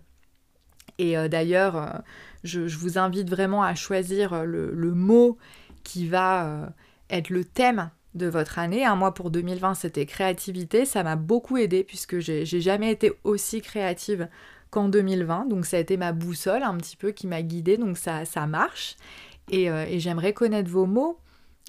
Et 0.98 1.16
d'ailleurs, 1.30 2.02
je, 2.44 2.60
vous 2.60 2.98
invite 2.98 3.30
vraiment 3.30 3.62
à 3.62 3.74
choisir 3.74 4.44
le, 4.44 4.92
mot 4.92 5.38
qui 5.82 6.06
va 6.06 6.74
être 7.08 7.30
le 7.30 7.42
thème 7.42 7.90
de 8.14 8.26
votre 8.26 8.58
année. 8.58 8.84
Un 8.84 8.96
mois 8.96 9.14
pour 9.14 9.30
2020, 9.30 9.74
c'était 9.74 10.06
créativité. 10.06 10.84
Ça 10.84 11.02
m'a 11.02 11.16
beaucoup 11.16 11.56
aidé 11.56 11.84
puisque 11.84 12.18
j'ai 12.18 12.44
jamais 12.44 12.90
été 12.90 13.12
aussi 13.24 13.60
créative 13.60 14.28
qu'en 14.70 14.88
2020. 14.88 15.46
Donc 15.46 15.66
ça 15.66 15.76
a 15.76 15.80
été 15.80 15.96
ma 15.96 16.12
boussole 16.12 16.62
un 16.62 16.76
petit 16.76 16.96
peu 16.96 17.12
qui 17.12 17.26
m'a 17.26 17.42
guidée. 17.42 17.76
Donc 17.76 17.98
ça, 17.98 18.24
ça 18.24 18.46
marche. 18.46 18.96
Et, 19.50 19.70
euh, 19.70 19.86
j'aimerais 19.98 20.32
connaître 20.32 20.70
vos 20.70 20.86
mots. 20.86 21.18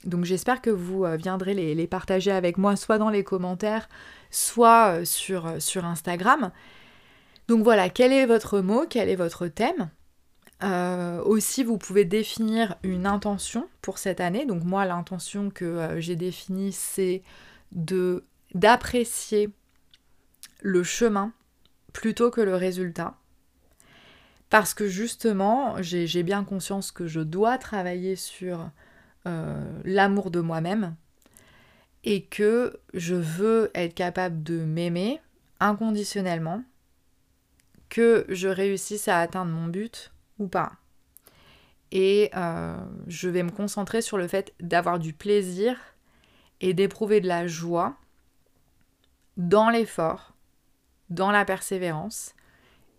Donc 0.06 0.26
j'espère 0.26 0.62
que 0.62 0.70
vous 0.70 1.04
euh, 1.04 1.18
viendrez 1.18 1.54
les, 1.54 1.88
partager 1.88 2.32
avec 2.32 2.58
moi, 2.58 2.76
soit 2.76 2.98
dans 2.98 3.10
les 3.10 3.24
commentaires, 3.24 3.90
soit 4.30 5.02
euh, 5.02 5.06
sur, 5.06 5.86
Instagram. 5.86 6.52
Donc 7.48 7.64
voilà, 7.64 7.90
quel 7.90 8.14
est 8.14 8.26
votre 8.26 8.62
mot, 8.62 8.86
quel 8.90 9.10
est 9.10 9.16
votre 9.16 9.48
thème? 9.48 9.90
Aussi, 11.26 11.64
vous 11.64 11.80
pouvez 11.80 12.06
définir 12.06 12.76
une 12.84 13.08
intention 13.08 13.68
pour 13.82 13.98
cette 13.98 14.22
année. 14.22 14.46
Donc 14.46 14.64
moi, 14.64 14.86
l'intention 14.86 15.50
que 15.50 15.96
j'ai 15.98 16.16
définie, 16.16 16.72
c'est 16.72 17.24
de 17.72 18.24
d'apprécier 18.54 19.50
le 20.62 20.84
chemin 20.84 21.34
plutôt 21.94 22.30
que 22.30 22.42
le 22.42 22.56
résultat. 22.56 23.18
Parce 24.52 24.74
que 24.74 24.90
justement, 24.90 25.82
j'ai 25.82 26.24
bien 26.24 26.44
conscience 26.44 26.92
que 26.92 27.08
je 27.08 27.22
dois 27.22 27.58
travailler 27.58 28.18
sur 28.18 28.70
euh, 29.26 29.82
l'amour 29.86 30.30
de 30.30 30.42
moi-même 30.42 30.94
et 32.04 32.26
que 32.26 32.78
je 32.94 33.16
veux 33.16 33.72
être 33.74 33.94
capable 33.94 34.44
de 34.44 34.66
m'aimer 34.66 35.22
inconditionnellement, 35.62 36.64
que 37.88 38.26
je 38.28 38.50
réussisse 38.50 39.08
à 39.08 39.20
atteindre 39.20 39.52
mon 39.54 39.68
but 39.68 40.12
ou 40.38 40.48
pas. 40.48 40.74
Et 41.94 42.30
euh, 42.36 42.76
je 43.08 43.30
vais 43.30 43.44
me 43.44 43.52
concentrer 43.52 44.02
sur 44.02 44.18
le 44.18 44.28
fait 44.28 44.54
d'avoir 44.60 45.00
du 45.00 45.14
plaisir 45.14 45.78
et 46.60 46.74
d'éprouver 46.74 47.22
de 47.22 47.28
la 47.30 47.48
joie 47.48 47.96
dans 49.38 49.70
l'effort, 49.70 50.34
dans 51.10 51.32
la 51.32 51.46
persévérance 51.46 52.36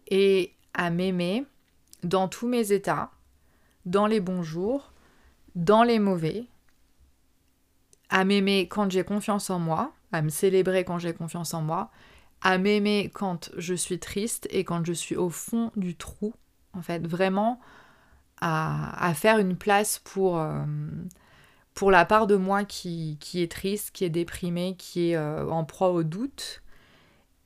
et 0.08 0.54
à 0.74 0.90
m'aimer 0.90 1.44
dans 2.02 2.28
tous 2.28 2.48
mes 2.48 2.72
états, 2.72 3.10
dans 3.86 4.06
les 4.06 4.20
bons 4.20 4.42
jours, 4.42 4.92
dans 5.54 5.82
les 5.82 5.98
mauvais, 5.98 6.46
à 8.08 8.24
m'aimer 8.24 8.68
quand 8.68 8.90
j'ai 8.90 9.04
confiance 9.04 9.50
en 9.50 9.58
moi, 9.58 9.92
à 10.12 10.22
me 10.22 10.28
célébrer 10.28 10.84
quand 10.84 10.98
j'ai 10.98 11.14
confiance 11.14 11.54
en 11.54 11.62
moi, 11.62 11.90
à 12.42 12.58
m'aimer 12.58 13.10
quand 13.14 13.50
je 13.56 13.74
suis 13.74 13.98
triste 13.98 14.48
et 14.50 14.64
quand 14.64 14.84
je 14.84 14.92
suis 14.92 15.16
au 15.16 15.30
fond 15.30 15.70
du 15.76 15.96
trou 15.96 16.34
en 16.74 16.82
fait, 16.82 17.06
vraiment 17.06 17.60
à, 18.40 19.12
faire 19.14 19.38
une 19.38 19.56
place 19.56 20.00
pour, 20.00 20.38
euh, 20.40 20.64
pour 21.74 21.92
la 21.92 22.04
part 22.04 22.26
de 22.26 22.34
moi 22.34 22.64
qui, 22.64 23.18
est 23.34 23.50
triste, 23.50 23.92
qui 23.92 24.04
est 24.04 24.10
déprimée, 24.10 24.74
qui 24.76 25.10
est 25.10 25.16
euh, 25.16 25.48
en 25.48 25.64
proie 25.64 25.90
au 25.90 26.02
doute, 26.02 26.62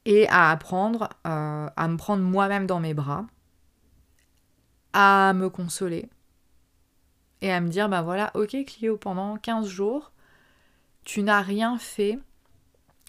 et 0.06 0.28
à 0.28 0.50
apprendre 0.50 1.10
euh, 1.26 1.68
à 1.76 1.88
me 1.88 1.96
prendre 1.96 2.22
moi-même 2.22 2.66
dans 2.66 2.78
mes 2.80 2.94
bras, 2.94 3.26
à 4.92 5.34
me 5.34 5.50
consoler, 5.50 6.08
et 7.42 7.52
à 7.52 7.60
me 7.60 7.68
dire, 7.68 7.88
ben 7.88 8.02
voilà, 8.02 8.30
ok 8.34 8.56
Clio, 8.64 8.96
pendant 8.96 9.36
15 9.36 9.66
jours, 9.66 10.12
tu 11.04 11.22
n'as 11.22 11.42
rien 11.42 11.76
fait 11.76 12.18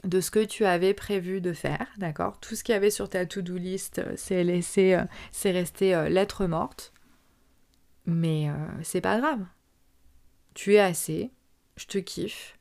de 0.03 0.19
ce 0.19 0.31
que 0.31 0.43
tu 0.43 0.65
avais 0.65 0.93
prévu 0.95 1.39
de 1.39 1.53
faire, 1.53 1.87
d'accord? 1.97 2.39
Tout 2.39 2.55
ce 2.55 2.63
qu'il 2.63 2.73
y 2.73 2.75
avait 2.75 2.89
sur 2.89 3.09
ta 3.09 3.25
to-do 3.25 3.57
list, 3.57 3.99
euh, 3.99 4.13
c'est 4.15 4.43
laissé, 4.43 4.95
euh, 4.95 5.05
c'est 5.31 5.51
resté 5.51 6.09
lettre 6.09 6.47
morte. 6.47 6.93
Mais 8.05 8.49
c'est 8.83 9.01
pas 9.01 9.19
grave. 9.19 9.45
Tu 10.53 10.75
es 10.75 10.79
assez, 10.79 11.29
je 11.75 11.87
te 11.87 11.97
kiffe, 11.97 12.57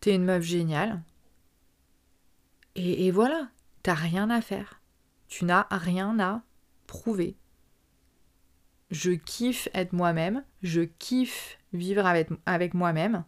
t'es 0.00 0.16
une 0.16 0.24
meuf 0.24 0.42
géniale. 0.42 1.00
Et, 2.80 3.10
voilà, 3.10 3.48
t'as 3.82 3.94
rien 3.94 4.30
à 4.30 4.40
faire. 4.40 4.80
Tu 5.26 5.44
n'as 5.44 5.66
rien 5.68 6.20
à 6.20 6.42
prouver. 6.86 7.36
Je 8.92 9.10
kiffe 9.10 9.68
être 9.74 9.92
moi-même, 9.92 10.44
je 10.62 10.82
kiffe 10.82 11.58
vivre 11.72 12.06
avec, 12.06 12.30
avec 12.46 12.74
moi-même. 12.74 13.24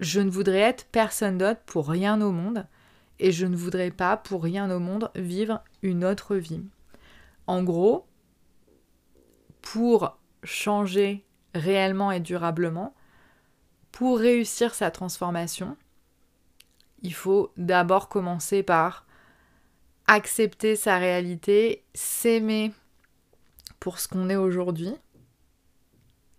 Je 0.00 0.20
ne 0.20 0.28
voudrais 0.28 0.58
être 0.58 0.86
personne 0.90 1.38
d'autre 1.38 1.60
pour 1.66 1.88
rien 1.88 2.20
au 2.20 2.32
monde 2.32 2.66
et 3.20 3.30
je 3.30 3.46
ne 3.46 3.56
voudrais 3.56 3.92
pas 3.92 4.16
pour 4.16 4.42
rien 4.42 4.70
au 4.72 4.80
monde 4.80 5.10
vivre 5.14 5.62
une 5.82 6.04
autre 6.04 6.34
vie. 6.34 6.64
En 7.46 7.62
gros, 7.62 8.06
pour 9.62 10.18
changer 10.42 11.24
réellement 11.54 12.10
et 12.10 12.20
durablement, 12.20 12.92
pour 13.92 14.18
réussir 14.18 14.74
sa 14.74 14.90
transformation, 14.90 15.76
il 17.02 17.14
faut 17.14 17.52
d'abord 17.56 18.08
commencer 18.08 18.62
par 18.62 19.06
accepter 20.06 20.76
sa 20.76 20.98
réalité, 20.98 21.84
s'aimer 21.94 22.72
pour 23.80 23.98
ce 23.98 24.08
qu'on 24.08 24.28
est 24.28 24.36
aujourd'hui. 24.36 24.94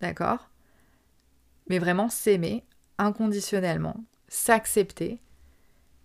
D'accord? 0.01 0.49
Mais 1.69 1.79
vraiment 1.79 2.09
s'aimer, 2.09 2.65
inconditionnellement, 2.97 4.03
s'accepter 4.27 5.21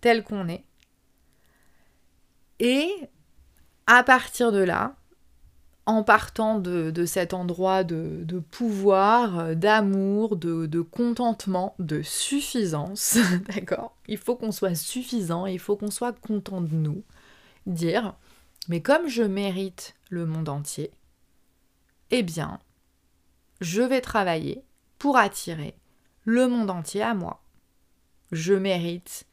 tel 0.01 0.23
qu'on 0.23 0.47
est. 0.47 0.65
Et 2.59 2.89
à 3.87 4.03
partir 4.03 4.51
de 4.51 4.59
là, 4.59 4.95
en 5.85 6.03
partant 6.03 6.59
de, 6.59 7.05
cet 7.05 7.33
endroit 7.33 7.83
de, 7.83 8.39
pouvoir, 8.51 9.55
d'amour, 9.55 10.35
de, 10.37 10.65
de, 10.65 10.81
contentement, 10.81 11.75
de 11.79 12.01
suffisance, 12.01 13.17
d'accord? 13.53 13.97
Il 14.07 14.17
faut 14.17 14.35
qu'on 14.35 14.51
soit 14.51 14.75
suffisant, 14.75 15.45
il 15.45 15.59
faut 15.59 15.75
qu'on 15.75 15.91
soit 15.91 16.17
content 16.17 16.61
de 16.61 16.73
nous. 16.73 17.03
Dire, 17.65 18.15
mais 18.67 18.81
comme 18.81 19.07
je 19.07 19.23
mérite 19.23 19.95
le 20.09 20.25
monde 20.25 20.49
entier, 20.49 20.91
eh 22.11 22.23
bien, 22.23 22.59
je 23.61 23.81
vais 23.81 24.01
travailler 24.01 24.63
pour 24.99 25.17
attirer 25.17 25.75
le 26.23 26.47
monde 26.47 26.69
entier 26.69 27.01
à 27.01 27.13
moi. 27.13 27.41
Je 28.31 28.53
mérite 28.53 29.25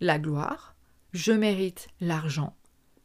la 0.00 0.18
gloire, 0.18 0.74
je 1.12 1.32
mérite 1.32 1.88
l'argent, 2.00 2.54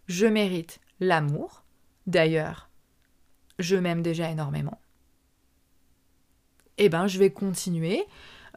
je 0.08 0.28
mérite 0.28 0.80
l'amour. 1.00 1.64
D'ailleurs, 2.08 2.71
je 3.60 3.76
m'aime 3.76 4.02
déjà 4.02 4.30
énormément. 4.30 4.80
Eh 6.78 6.90
ben, 6.90 7.08
je 7.08 7.20
vais 7.20 7.32
continuer 7.32 8.04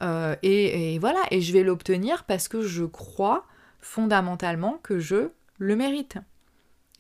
euh, 0.03 0.35
et, 0.43 0.99
voilà, 0.99 1.21
et 1.31 1.41
je 1.41 1.53
vais 1.53 1.63
l'obtenir 1.63 2.25
parce 2.25 2.49
que 2.49 2.63
je 2.63 2.85
crois 2.85 3.45
fondamentalement 3.81 4.79
que 4.83 4.99
je 4.99 5.31
le 5.59 5.77
mérite. 5.77 6.19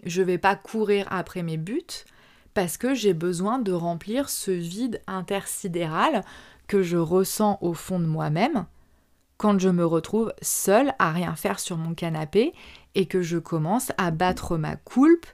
Je 0.04 0.22
vais 0.22 0.38
pas 0.38 0.54
courir 0.54 1.06
après 1.10 1.42
mes 1.42 1.56
buts 1.56 2.04
parce 2.52 2.76
que 2.76 2.94
j'ai 2.94 3.14
besoin 3.14 3.58
de 3.58 3.72
remplir 3.72 4.28
ce 4.28 4.50
vide 4.50 5.00
intersidéral 5.06 6.22
que 6.66 6.82
je 6.82 6.96
ressens 6.96 7.58
au 7.62 7.74
fond 7.74 7.98
de 7.98 8.06
moi-même 8.06 8.66
quand 9.36 9.58
je 9.58 9.68
me 9.68 9.84
retrouve 9.84 10.32
seule 10.40 10.94
à 10.98 11.10
rien 11.10 11.34
faire 11.34 11.58
sur 11.58 11.76
mon 11.76 11.94
canapé 11.94 12.54
et 12.94 13.06
que 13.06 13.22
je 13.22 13.38
commence 13.38 13.92
à 13.98 14.10
battre 14.10 14.56
ma 14.56 14.76
coulpe 14.76 15.26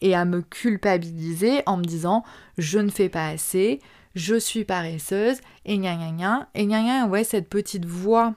et 0.00 0.14
à 0.14 0.24
me 0.24 0.42
culpabiliser 0.42 1.62
en 1.66 1.76
me 1.76 1.84
disant 1.84 2.24
je 2.56 2.78
ne 2.78 2.90
fais 2.90 3.08
pas 3.08 3.28
assez, 3.28 3.80
je 4.14 4.36
suis 4.36 4.64
paresseuse 4.64 5.38
et 5.64 5.78
gna 5.78 5.96
gna 5.96 6.12
gna 6.12 6.48
et 6.54 6.66
gna 6.66 6.82
gna 6.82 7.06
ouais 7.06 7.24
cette 7.24 7.48
petite 7.48 7.84
voix 7.84 8.34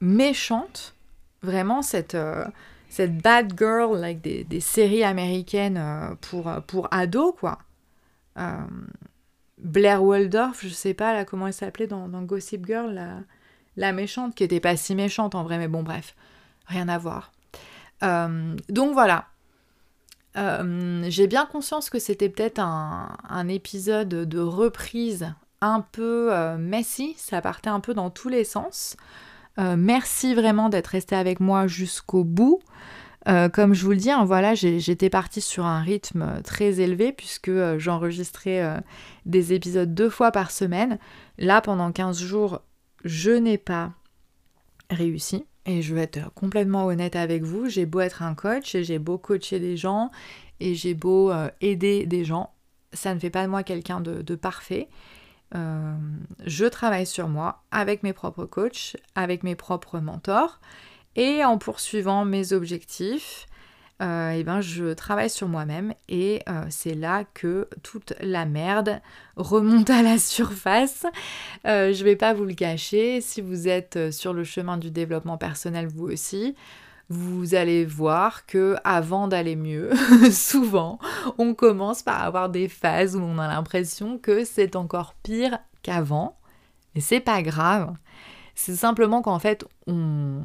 méchante 0.00 0.94
vraiment 1.42 1.82
cette 1.82 2.14
euh, 2.14 2.44
cette 2.88 3.18
bad 3.18 3.54
girl 3.56 3.98
like 3.98 4.20
des, 4.20 4.44
des 4.44 4.60
séries 4.60 5.04
américaines 5.04 5.78
euh, 5.78 6.14
pour 6.20 6.50
pour 6.66 6.88
ados 6.92 7.34
quoi 7.38 7.58
euh, 8.38 8.56
Blair 9.58 10.02
Waldorf, 10.02 10.60
je 10.62 10.68
sais 10.68 10.94
pas 10.94 11.12
là 11.12 11.26
comment 11.26 11.46
elle 11.46 11.52
s'appelait 11.52 11.86
dans, 11.86 12.08
Gossip 12.22 12.64
Girl, 12.64 12.98
la, 13.76 13.92
méchante, 13.92 14.34
qui 14.34 14.42
était 14.42 14.58
pas 14.58 14.74
si 14.74 14.94
méchante 14.94 15.34
en 15.34 15.42
vrai, 15.42 15.58
mais 15.58 15.68
bon 15.68 15.82
bref, 15.82 16.16
rien 16.64 16.88
à 16.88 16.96
voir. 16.96 17.30
Donc 18.00 18.94
voilà. 18.94 19.29
Euh, 20.36 21.04
j'ai 21.08 21.26
bien 21.26 21.46
conscience 21.46 21.90
que 21.90 21.98
c'était 21.98 22.28
peut-être 22.28 22.60
un, 22.60 23.48
épisode 23.48 24.08
de 24.08 24.38
reprise 24.38 25.32
un 25.60 25.80
peu 25.80 26.32
euh, 26.32 26.56
messy, 26.56 27.14
ça 27.18 27.42
partait 27.42 27.70
un 27.70 27.80
peu 27.80 27.94
dans 27.94 28.10
tous 28.10 28.28
les 28.28 28.44
sens. 28.44 28.96
merci 29.58 30.34
vraiment 30.34 30.70
d'être 30.70 30.88
resté 30.88 31.16
avec 31.16 31.40
moi 31.40 31.66
jusqu'au 31.66 32.24
bout. 32.24 32.60
Euh, 33.28 33.48
comme 33.48 33.74
je 33.74 33.84
vous 33.84 33.90
le 33.90 33.96
dis, 33.96 34.10
hein, 34.10 34.24
voilà, 34.24 34.54
j'étais 34.54 35.10
partie 35.10 35.40
sur 35.40 35.66
un 35.66 35.80
rythme 35.80 36.40
très 36.42 36.80
élevé 36.80 37.12
puisque 37.12 37.48
euh, 37.48 37.78
j'enregistrais 37.78 38.62
euh, 38.62 38.78
des 39.26 39.52
épisodes 39.52 39.94
deux 39.94 40.08
fois 40.08 40.32
par 40.32 40.50
semaine. 40.50 40.98
Là, 41.38 41.60
pendant 41.60 41.92
15 41.92 42.18
jours, 42.18 42.62
je 43.04 43.30
n'ai 43.30 43.58
pas 43.58 43.92
réussi. 44.88 45.44
Et 45.70 45.82
je 45.82 45.94
vais 45.94 46.02
être 46.02 46.34
complètement 46.34 46.86
honnête 46.86 47.14
avec 47.14 47.44
vous, 47.44 47.68
j'ai 47.68 47.86
beau 47.86 48.00
être 48.00 48.22
un 48.22 48.34
coach 48.34 48.74
et 48.74 48.82
j'ai 48.82 48.98
beau 48.98 49.18
coacher 49.18 49.60
des 49.60 49.76
gens 49.76 50.10
et 50.58 50.74
j'ai 50.74 50.94
beau 50.94 51.30
euh, 51.30 51.48
aider 51.60 52.06
des 52.06 52.24
gens, 52.24 52.52
ça 52.92 53.14
ne 53.14 53.20
fait 53.20 53.30
pas 53.30 53.44
de 53.44 53.48
moi 53.48 53.62
quelqu'un 53.62 54.00
de, 54.00 54.34
parfait. 54.34 54.88
Euh, 55.54 55.94
je 56.44 56.64
travaille 56.64 57.06
sur 57.06 57.28
moi 57.28 57.62
avec 57.70 58.02
mes 58.02 58.12
propres 58.12 58.46
coachs, 58.46 58.96
avec 59.14 59.44
mes 59.44 59.54
propres 59.54 60.00
mentors 60.00 60.58
et 61.14 61.44
en 61.44 61.56
poursuivant 61.56 62.24
mes 62.24 62.52
objectifs, 62.52 63.46
euh, 64.00 64.32
eh 64.34 64.44
ben, 64.44 64.60
je 64.60 64.94
travaille 64.94 65.28
sur 65.28 65.48
moi-même 65.48 65.94
et 66.08 66.42
euh, 66.48 66.64
c'est 66.70 66.94
là 66.94 67.24
que 67.34 67.68
toute 67.82 68.14
la 68.20 68.46
merde 68.46 69.00
remonte 69.36 69.90
à 69.90 70.02
la 70.02 70.18
surface. 70.18 71.04
Euh, 71.66 71.92
je 71.92 72.02
vais 72.04 72.16
pas 72.16 72.32
vous 72.32 72.44
le 72.44 72.54
cacher, 72.54 73.20
si 73.20 73.40
vous 73.40 73.68
êtes 73.68 74.10
sur 74.10 74.32
le 74.32 74.44
chemin 74.44 74.78
du 74.78 74.90
développement 74.90 75.36
personnel 75.36 75.86
vous 75.86 76.06
aussi, 76.06 76.54
vous 77.10 77.54
allez 77.54 77.84
voir 77.84 78.46
que 78.46 78.76
avant 78.84 79.28
d'aller 79.28 79.56
mieux, 79.56 79.90
souvent, 80.30 80.98
on 81.38 81.54
commence 81.54 82.02
par 82.02 82.22
avoir 82.22 82.48
des 82.48 82.68
phases 82.68 83.16
où 83.16 83.20
on 83.20 83.38
a 83.38 83.48
l'impression 83.48 84.16
que 84.16 84.44
c'est 84.44 84.76
encore 84.76 85.14
pire 85.22 85.58
qu'avant. 85.82 86.38
Mais 86.94 87.00
c'est 87.00 87.20
pas 87.20 87.42
grave. 87.42 87.94
C'est 88.54 88.76
simplement 88.76 89.22
qu'en 89.22 89.38
fait, 89.38 89.64
on, 89.86 90.42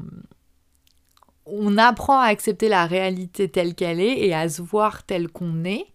on 1.46 1.78
apprend 1.78 2.20
à 2.20 2.26
accepter 2.26 2.70
la 2.70 2.86
réalité 2.86 3.50
telle 3.50 3.76
qu'elle 3.76 4.00
est 4.00 4.20
et 4.20 4.34
à 4.34 4.50
se 4.50 4.62
voir 4.62 5.04
tel 5.04 5.30
qu'on 5.30 5.64
est. 5.64 5.86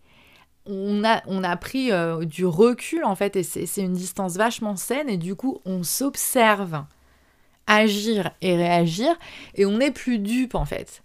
On 0.67 1.05
a, 1.05 1.23
on 1.27 1.43
a 1.43 1.57
pris 1.57 1.91
euh, 1.91 2.25
du 2.25 2.47
recul 2.47 3.05
en 3.05 3.17
fait 3.17 3.35
et 3.37 3.43
c'est 3.43 3.81
une 3.81 3.95
distance 3.95 4.37
vachement 4.37 4.77
saine 4.77 5.09
et 5.09 5.17
du 5.17 5.35
coup 5.35 5.61
on 5.65 5.83
s'observe 5.83 6.85
agir 7.67 8.31
et 8.43 8.57
réagir 8.57 9.19
et 9.55 9.65
on 9.65 9.79
n'est 9.79 9.91
plus 9.91 10.19
dupe 10.19 10.55
en 10.55 10.65
fait. 10.65 11.03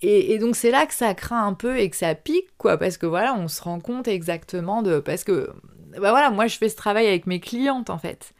Et, 0.00 0.38
donc 0.38 0.54
c'est 0.54 0.70
là 0.70 0.86
que 0.86 0.94
ça 0.94 1.14
craint 1.14 1.44
un 1.44 1.54
peu 1.54 1.78
et 1.78 1.90
que 1.90 1.96
ça 1.96 2.14
pique 2.14 2.56
quoi 2.56 2.76
parce 2.76 2.98
que 2.98 3.06
voilà 3.06 3.34
on 3.34 3.48
se 3.48 3.60
rend 3.62 3.80
compte 3.80 4.06
exactement 4.06 4.82
de 4.82 5.00
parce 5.00 5.24
que 5.24 5.50
bah 5.92 6.10
voilà 6.10 6.30
moi 6.30 6.46
je 6.46 6.56
fais 6.56 6.68
ce 6.68 6.76
travail 6.76 7.08
avec 7.08 7.26
mes 7.26 7.40
clientes 7.40 7.90
en 7.90 7.98
fait. 7.98 8.32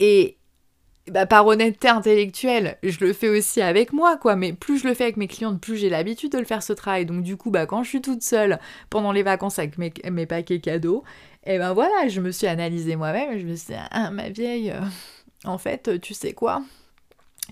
Et, 0.00 0.37
bah, 1.10 1.26
par 1.26 1.46
honnêteté 1.46 1.88
intellectuelle, 1.88 2.78
je 2.82 2.98
le 3.00 3.12
fais 3.12 3.28
aussi 3.28 3.60
avec 3.60 3.92
moi, 3.92 4.16
quoi. 4.16 4.36
Mais 4.36 4.52
plus 4.52 4.78
je 4.78 4.88
le 4.88 4.94
fais 4.94 5.04
avec 5.04 5.16
mes 5.16 5.28
clientes, 5.28 5.60
plus 5.60 5.76
j'ai 5.76 5.88
l'habitude 5.88 6.32
de 6.32 6.38
le 6.38 6.44
faire 6.44 6.62
ce 6.62 6.72
travail. 6.72 7.06
Donc 7.06 7.22
du 7.22 7.36
coup, 7.36 7.50
bah, 7.50 7.66
quand 7.66 7.82
je 7.82 7.88
suis 7.88 8.00
toute 8.00 8.22
seule 8.22 8.58
pendant 8.90 9.12
les 9.12 9.22
vacances 9.22 9.58
avec 9.58 9.78
mes, 9.78 10.26
paquets 10.26 10.60
cadeaux, 10.60 11.04
et 11.44 11.54
eh 11.54 11.58
ben 11.58 11.72
voilà, 11.72 12.08
je 12.08 12.20
me 12.20 12.30
suis 12.30 12.46
analysée 12.46 12.96
moi-même. 12.96 13.38
Je 13.38 13.46
me 13.46 13.54
suis 13.54 13.68
dit, 13.68 13.80
ah, 13.90 14.10
ma 14.10 14.28
vieille, 14.28 14.70
euh, 14.70 14.80
en 15.44 15.58
fait, 15.58 16.00
tu 16.00 16.14
sais 16.14 16.32
quoi? 16.32 16.62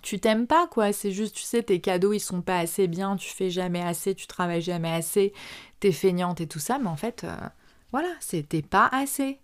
Tu 0.02 0.18
t'aimes 0.18 0.46
pas 0.46 0.66
quoi, 0.66 0.92
c'est 0.92 1.10
juste 1.10 1.34
tu 1.34 1.42
sais 1.42 1.62
tes 1.62 1.80
cadeaux 1.80 2.12
ils 2.12 2.20
sont 2.20 2.42
pas 2.42 2.58
assez 2.58 2.86
bien, 2.86 3.16
tu 3.16 3.30
fais 3.30 3.48
jamais 3.48 3.80
assez, 3.80 4.14
tu 4.14 4.26
travailles 4.26 4.60
jamais 4.60 4.92
assez, 4.92 5.32
t'es 5.80 5.90
feignante 5.90 6.42
et 6.42 6.46
tout 6.46 6.58
ça, 6.58 6.78
mais 6.78 6.88
en 6.88 6.96
fait 6.96 7.24
euh, 7.24 7.34
voilà, 7.92 8.10
c'était 8.20 8.62
pas 8.62 8.88
assez. 8.92 9.40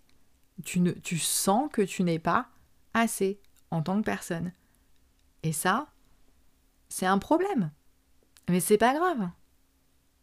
Tu, 0.63 0.79
ne, 0.79 0.91
tu 0.91 1.17
sens 1.17 1.69
que 1.73 1.81
tu 1.81 2.03
n'es 2.03 2.19
pas 2.19 2.49
assez 2.93 3.39
en 3.73 3.81
tant 3.81 3.99
que 3.99 4.05
personne. 4.05 4.51
Et 5.43 5.51
ça, 5.51 5.87
c'est 6.89 7.05
un 7.05 7.17
problème. 7.17 7.71
Mais 8.49 8.59
c'est 8.59 8.77
pas 8.77 8.93
grave. 8.93 9.29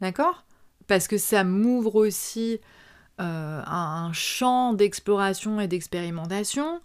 D'accord? 0.01 0.45
Parce 0.87 1.09
que 1.09 1.19
ça 1.19 1.45
m'ouvre 1.45 1.97
aussi 1.97 2.61
euh, 3.21 3.63
un 3.67 4.13
champ 4.13 4.73
d'exploration 4.73 5.61
et 5.61 5.69
d'expérimentation. 5.69 6.81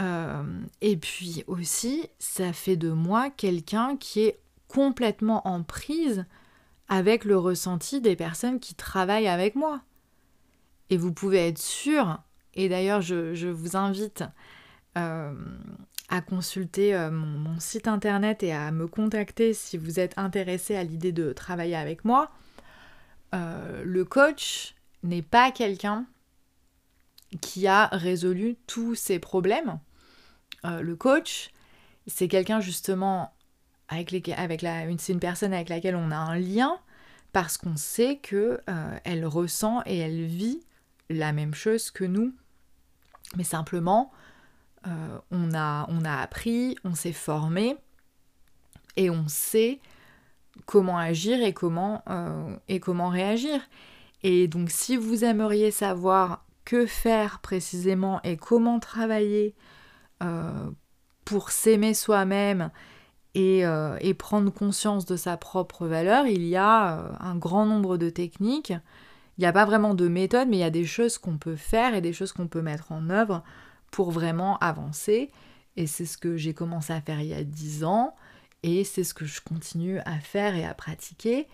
Euh, 0.00 0.44
et 0.80 0.96
puis 0.96 1.44
aussi, 1.46 2.08
ça 2.18 2.52
fait 2.52 2.76
de 2.76 2.90
moi 2.90 3.30
quelqu'un 3.30 3.96
qui 3.96 4.20
est 4.20 4.40
complètement 4.68 5.46
en 5.48 5.62
prise 5.62 6.24
avec 6.88 7.24
le 7.24 7.36
ressenti 7.36 8.00
des 8.00 8.16
personnes 8.16 8.60
qui 8.60 8.74
travaillent 8.74 9.28
avec 9.28 9.56
moi. 9.56 9.80
Et 10.90 10.96
vous 10.96 11.12
pouvez 11.12 11.48
être 11.48 11.58
sûr, 11.58 12.18
et 12.54 12.68
d'ailleurs 12.68 13.02
je, 13.02 13.48
vous 13.48 13.76
invite 13.76 14.24
euh, 14.96 15.34
à 16.08 16.20
consulter 16.20 16.94
euh, 16.94 17.10
mon, 17.10 17.60
site 17.60 17.88
internet 17.88 18.42
et 18.42 18.52
à 18.52 18.70
me 18.70 18.86
contacter 18.86 19.52
si 19.52 19.76
vous 19.76 20.00
êtes 20.00 20.16
intéressé 20.16 20.76
à 20.76 20.84
l'idée 20.84 21.12
de 21.12 21.32
travailler 21.32 21.76
avec 21.76 22.04
moi. 22.04 22.30
Euh, 23.34 23.82
le 23.84 24.04
coach 24.04 24.74
n'est 25.02 25.22
pas 25.22 25.50
quelqu'un 25.50 26.06
qui 27.40 27.66
a 27.66 27.86
résolu 27.88 28.56
tous 28.66 28.94
ses 28.94 29.18
problèmes. 29.18 29.78
le 30.64 30.96
coach, 30.96 31.50
c'est 32.06 32.26
quelqu'un 32.26 32.60
justement 32.60 33.34
avec, 33.88 34.26
la, 34.62 34.96
c'est 34.98 35.12
une 35.12 35.20
personne 35.20 35.52
avec 35.52 35.68
laquelle 35.68 35.94
on 35.94 36.10
a 36.10 36.16
un 36.16 36.38
lien 36.38 36.78
parce 37.32 37.58
qu'on 37.58 37.76
sait 37.76 38.16
que 38.16 38.60
elle 39.04 39.26
ressent 39.26 39.82
et 39.84 39.98
elle 39.98 40.24
vit 40.24 40.60
la 41.10 41.32
même 41.32 41.54
chose 41.54 41.90
que 41.90 42.04
nous. 42.04 42.32
Mais 43.36 43.44
simplement, 43.44 44.10
euh, 44.86 45.18
on, 45.30 45.54
a, 45.54 46.20
appris, 46.20 46.76
on 46.84 46.94
s'est 46.94 47.12
formé 47.12 47.76
et 48.96 49.10
on 49.10 49.26
sait 49.26 49.80
comment 50.66 50.98
agir 50.98 51.42
et 51.42 51.52
comment, 51.52 52.02
euh, 52.08 52.56
et 52.68 52.80
comment 52.80 53.08
réagir. 53.08 53.60
Et 54.22 54.48
donc 54.48 54.70
si 54.70 54.96
vous 54.96 55.24
aimeriez 55.24 55.70
savoir 55.70 56.44
que 56.64 56.86
faire 56.86 57.40
précisément 57.40 58.20
et 58.22 58.36
comment 58.36 58.78
travailler 58.78 59.54
euh, 60.22 60.70
pour 61.24 61.50
s'aimer 61.50 61.94
soi-même 61.94 62.70
et, 63.34 63.62
et, 64.00 64.14
prendre 64.14 64.50
conscience 64.50 65.04
de 65.04 65.16
sa 65.16 65.36
propre 65.36 65.86
valeur, 65.86 66.26
il 66.26 66.44
y 66.44 66.56
a 66.56 67.12
un 67.20 67.36
grand 67.36 67.66
nombre 67.66 67.96
de 67.96 68.10
techniques. 68.10 68.72
Il 69.36 69.42
n'y 69.42 69.46
a 69.46 69.52
pas 69.52 69.64
vraiment 69.64 69.94
de 69.94 70.08
méthode, 70.08 70.48
mais 70.48 70.56
il 70.56 70.60
y 70.60 70.64
a 70.64 70.70
des 70.70 70.86
choses 70.86 71.18
qu'on 71.18 71.38
peut 71.38 71.54
faire 71.54 71.94
et 71.94 72.00
des 72.00 72.12
choses 72.12 72.32
qu'on 72.32 72.48
peut 72.48 72.62
mettre 72.62 72.90
en 72.90 73.10
œuvre 73.10 73.44
pour 73.90 74.10
vraiment 74.10 74.58
avancer. 74.58 75.30
Et 75.76 75.86
c'est 75.86 76.06
ce 76.06 76.18
que 76.18 76.36
j'ai 76.36 76.54
commencé 76.54 76.92
à 76.92 77.00
faire 77.00 77.20
il 77.20 77.28
y 77.28 77.34
a 77.34 77.44
10 77.44 77.84
ans 77.84 78.14
et 78.62 78.84
c'est 78.84 79.04
ce 79.04 79.14
que 79.14 79.24
je 79.24 79.40
continue 79.40 79.98
à 80.00 80.18
faire 80.18 80.56
et 80.56 80.64
à 80.64 80.74
pratiquer. 80.74 81.46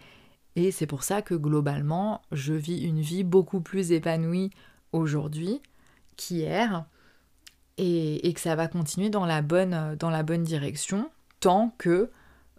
Et 0.56 0.70
c'est 0.70 0.86
pour 0.86 1.02
ça 1.02 1.20
que 1.20 1.34
globalement, 1.34 2.22
je 2.32 2.54
vis 2.54 2.82
une 2.82 3.00
vie 3.00 3.24
beaucoup 3.24 3.60
plus 3.60 3.92
épanouie 3.92 4.50
aujourd'hui 4.92 5.60
qu'hier 6.16 6.86
et, 7.76 8.28
et, 8.28 8.32
que 8.32 8.40
ça 8.40 8.54
va 8.54 8.68
continuer 8.68 9.10
dans 9.10 9.26
la 9.26 9.42
bonne, 9.42 9.96
dans 9.98 10.10
la 10.10 10.22
bonne 10.22 10.44
direction 10.44 11.10
tant 11.40 11.74
que 11.76 12.10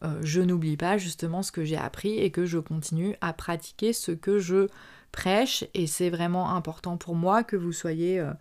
euh, 0.03 0.19
je 0.21 0.41
n'oublie 0.41 0.75
pas 0.77 0.97
justement 0.97 1.41
ce 1.41 1.53
que 1.53 1.63
j'ai 1.63 1.77
appris 1.77 2.19
et 2.19 2.31
que 2.31 2.45
je 2.45 2.59
continue 2.59 3.15
à 3.21 3.31
pratiquer 3.31 3.93
ce 3.93 4.11
que 4.11 4.39
je 4.39 4.67
prêche. 5.11 5.63
Et 5.73 5.87
c'est 5.87 6.09
vraiment 6.09 6.53
important 6.53 6.97
pour 6.97 7.15
moi 7.15 7.43
que 7.43 7.55
vous 7.55 7.71
soyez... 7.71 8.19
Euh, 8.19 8.33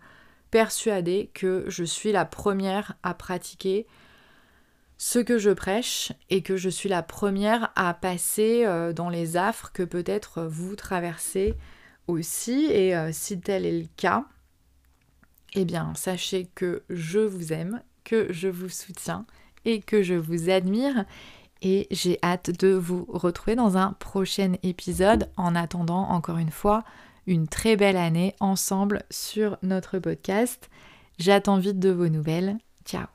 persuadée 0.51 1.29
que 1.33 1.65
je 1.67 1.83
suis 1.83 2.11
la 2.11 2.25
première 2.25 2.95
à 3.03 3.13
pratiquer 3.13 3.87
ce 4.97 5.19
que 5.19 5.37
je 5.37 5.51
prêche 5.51 6.13
et 6.29 6.41
que 6.41 6.57
je 6.57 6.69
suis 6.69 6.89
la 6.89 7.03
première 7.03 7.71
à 7.75 7.93
passer 7.93 8.65
euh, 8.65 8.93
dans 8.93 9.09
les 9.09 9.37
affres 9.37 9.71
que 9.73 9.83
peut-être 9.83 10.43
vous 10.43 10.75
traversez 10.75 11.55
aussi. 12.07 12.65
Et 12.71 12.95
euh, 12.95 13.09
si 13.11 13.39
tel 13.39 13.65
est 13.65 13.79
le 13.79 13.87
cas, 13.97 14.25
eh 15.53 15.65
bien 15.65 15.93
sachez 15.95 16.47
que 16.55 16.83
je 16.89 17.19
vous 17.19 17.51
aime, 17.51 17.81
que 18.03 18.31
je 18.31 18.47
vous 18.47 18.69
soutiens 18.69 19.25
et 19.65 19.81
que 19.81 20.03
je 20.03 20.13
vous 20.13 20.49
admire. 20.49 21.05
Et 21.61 21.87
j'ai 21.89 22.19
hâte 22.21 22.51
de 22.59 22.73
vous 22.73 23.05
retrouver 23.09 23.55
dans 23.55 23.77
un 23.77 23.93
prochain 23.93 24.53
épisode. 24.61 25.29
En 25.35 25.55
attendant, 25.55 26.09
encore 26.09 26.37
une 26.37 26.51
fois, 26.51 26.83
une 27.27 27.47
très 27.47 27.75
belle 27.75 27.97
année 27.97 28.35
ensemble 28.39 29.03
sur 29.09 29.57
notre 29.63 29.99
podcast. 29.99 30.69
J'attends 31.17 31.57
vite 31.57 31.79
de 31.79 31.89
vos 31.89 32.09
nouvelles. 32.09 32.57
Ciao 32.85 33.07